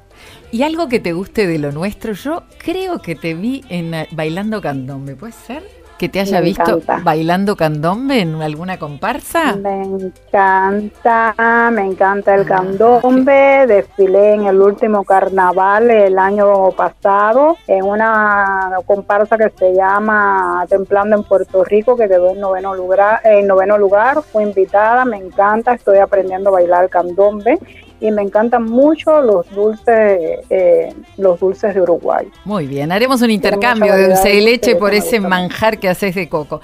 ¿Y 0.51 0.63
algo 0.63 0.89
que 0.89 0.99
te 0.99 1.13
guste 1.13 1.47
de 1.47 1.59
lo 1.59 1.71
nuestro? 1.71 2.11
Yo 2.11 2.43
creo 2.57 3.01
que 3.01 3.15
te 3.15 3.35
vi 3.35 3.63
en 3.69 4.05
Bailando 4.11 4.61
Candombe, 4.61 5.15
¿puede 5.15 5.31
ser? 5.31 5.76
Que 5.97 6.10
te 6.10 6.19
haya 6.19 6.41
visto 6.41 6.81
bailando 7.03 7.55
candombe 7.55 8.21
en 8.21 8.41
alguna 8.41 8.77
comparsa? 8.77 9.55
Me 9.55 9.83
encanta, 9.83 11.33
me 11.71 11.86
encanta 11.86 12.36
el 12.36 12.41
ah, 12.41 12.45
candombe. 12.45 13.65
Desfilé 13.67 14.33
en 14.33 14.45
el 14.45 14.62
último 14.62 15.03
carnaval 15.03 15.89
el 15.89 16.17
año 16.19 16.71
pasado 16.71 17.57
en 17.67 17.83
una 17.83 18.71
comparsa 18.86 19.38
que 19.38 19.51
se 19.57 19.73
llama 19.73 20.65
Templando 20.69 21.15
en 21.15 21.23
Puerto 21.23 21.63
Rico, 21.63 21.95
que 21.95 22.07
quedó 22.07 22.31
en 22.31 22.39
noveno 22.39 22.75
lugar. 22.75 23.21
En 23.23 23.47
noveno 23.47 23.77
lugar, 23.77 24.21
fui 24.21 24.43
invitada, 24.43 25.05
me 25.05 25.17
encanta, 25.17 25.73
estoy 25.73 25.97
aprendiendo 25.97 26.49
a 26.49 26.53
bailar 26.53 26.89
candombe 26.89 27.60
y 27.99 28.12
me 28.12 28.21
encantan 28.21 28.65
mucho 28.65 29.21
los 29.21 29.49
dulces, 29.51 30.39
eh, 30.49 30.93
los 31.17 31.39
dulces 31.39 31.73
de 31.73 31.81
Uruguay. 31.81 32.27
Muy 32.45 32.67
bien, 32.67 32.91
haremos 32.91 33.21
un 33.21 33.31
intercambio 33.31 33.93
de 33.93 34.07
dulce 34.10 34.29
de 34.29 34.41
leche 34.41 34.75
por 34.75 34.93
ese 34.93 35.19
manjar 35.19 35.79
que 35.79 35.89
haces 35.89 36.15
de 36.15 36.29
coco. 36.29 36.62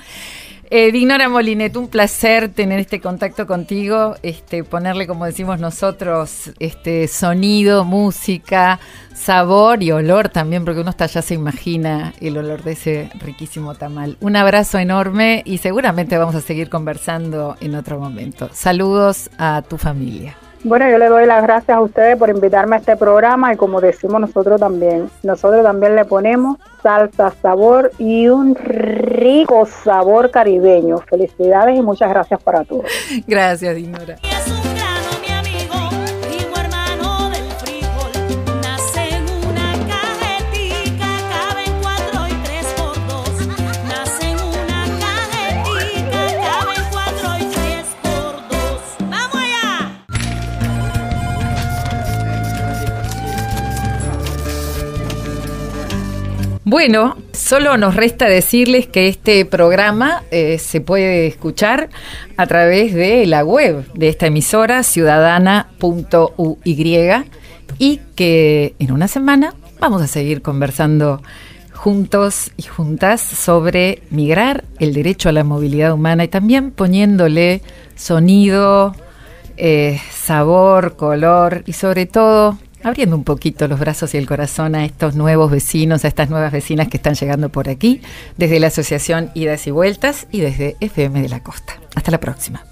Eh, 0.76 0.92
Dignora 0.92 1.30
Molinet, 1.30 1.76
un 1.76 1.88
placer 1.88 2.50
tener 2.50 2.80
este 2.80 3.00
contacto 3.00 3.46
contigo, 3.46 4.16
este, 4.24 4.64
ponerle, 4.64 5.06
como 5.06 5.26
decimos 5.26 5.60
nosotros, 5.60 6.52
este 6.58 7.08
sonido, 7.08 7.86
música, 7.86 8.80
sabor 9.14 9.84
y 9.84 9.92
olor 9.92 10.30
también, 10.30 10.66
porque 10.66 10.82
uno 10.82 10.90
está 10.90 11.06
ya 11.06 11.22
se 11.22 11.36
imagina 11.36 12.16
el 12.22 12.40
olor 12.40 12.64
de 12.64 12.72
ese 12.72 13.12
riquísimo 13.20 13.76
tamal. 13.76 14.18
Un 14.20 14.36
abrazo 14.36 14.80
enorme 14.80 15.44
y 15.46 15.60
seguramente 15.60 16.18
vamos 16.18 16.34
a 16.34 16.42
seguir 16.42 16.70
conversando 16.70 17.56
en 17.62 17.76
otro 17.76 18.00
momento. 18.00 18.50
Saludos 18.52 19.30
a 19.38 19.62
tu 19.62 19.78
familia. 19.78 20.36
Bueno, 20.64 20.90
yo 20.90 20.98
le 20.98 21.08
doy 21.08 21.26
las 21.26 21.44
gracias 21.44 21.76
a 21.76 21.82
ustedes 21.82 22.18
por 22.18 22.30
invitarme 22.30 22.78
a 22.78 22.80
este 22.80 22.96
programa 22.96 23.54
y 23.54 23.58
como 23.58 23.82
decimos 23.82 24.22
nosotros 24.22 24.60
también, 24.60 25.10
nosotros 25.22 25.62
también 25.62 25.96
le 25.96 26.06
ponemos 26.06 26.58
salsa, 26.82 27.34
sabor 27.42 27.92
y 28.00 28.30
un 28.30 28.56
rico 28.56 29.66
sabor 29.66 30.32
caribeño. 30.32 31.00
Felicidades 31.00 31.78
y 31.78 31.82
muchas 31.82 32.10
gracias 32.10 32.42
para 32.42 32.64
todos. 32.64 32.86
Gracias, 33.28 33.76
Dinora. 33.76 34.18
Bueno, 56.66 57.18
solo 57.34 57.76
nos 57.76 57.98
resta 57.98 58.26
decirles 58.26 58.88
que 58.88 59.10
este 59.10 59.44
programa 59.44 60.24
eh, 60.32 60.58
se 60.60 60.80
puede 60.80 61.28
escuchar 61.28 61.90
a 62.38 62.48
través 62.48 62.94
de 62.94 63.26
la 63.26 63.44
web 63.44 63.86
de 63.94 64.08
esta 64.08 64.28
emisora, 64.28 64.82
ciudadana.uy, 64.84 66.64
y 67.80 68.00
que 68.16 68.76
en 68.80 68.94
una 68.94 69.10
semana 69.10 69.54
vamos 69.82 70.02
a 70.02 70.08
seguir 70.08 70.42
conversando 70.42 71.22
juntos 71.74 72.52
y 72.56 72.64
juntas 72.64 73.20
sobre 73.20 74.02
migrar, 74.10 74.64
el 74.80 74.94
derecho 74.94 75.28
a 75.28 75.34
la 75.34 75.44
movilidad 75.44 75.92
humana 75.92 76.24
y 76.24 76.30
también 76.30 76.72
poniéndole 76.72 77.62
sonido, 77.96 78.96
eh, 79.58 80.00
sabor, 80.12 80.96
color 80.96 81.64
y 81.66 81.74
sobre 81.74 82.06
todo 82.06 82.58
abriendo 82.84 83.16
un 83.16 83.24
poquito 83.24 83.68
los 83.68 83.80
brazos 83.80 84.14
y 84.14 84.18
el 84.18 84.28
corazón 84.28 84.76
a 84.76 84.86
estos 84.86 85.16
nuevos 85.16 85.50
vecinos, 85.50 86.06
a 86.06 86.08
estas 86.08 86.30
nuevas 86.30 86.52
vecinas 86.52 86.90
que 86.90 86.98
están 86.98 87.16
llegando 87.16 87.50
por 87.50 87.70
aquí, 87.70 88.02
desde 88.38 88.60
la 88.60 88.68
Asociación 88.68 89.32
Idas 89.34 89.66
y 89.68 89.72
Vueltas 89.72 90.28
y 90.32 90.42
desde 90.42 90.76
FM 90.80 91.22
de 91.22 91.30
la 91.30 91.42
Costa. 91.42 91.80
Hasta 91.96 92.12
la 92.12 92.20
próxima. 92.20 92.64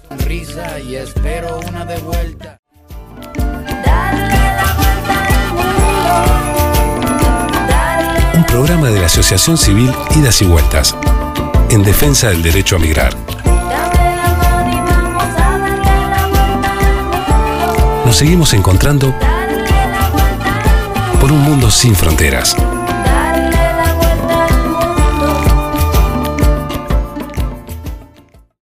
Un 8.34 8.44
programa 8.46 8.90
de 8.90 9.00
la 9.00 9.06
Asociación 9.06 9.56
Civil 9.56 9.90
Idas 10.16 10.42
y 10.42 10.46
Vueltas, 10.46 10.94
en 11.70 11.82
defensa 11.82 12.28
del 12.28 12.42
derecho 12.42 12.76
a 12.76 12.78
migrar. 12.78 13.14
Nos 18.04 18.16
seguimos 18.16 18.52
encontrando 18.52 19.14
por 21.22 21.30
un 21.30 21.40
mundo 21.44 21.70
sin 21.70 21.94
fronteras. 21.94 22.56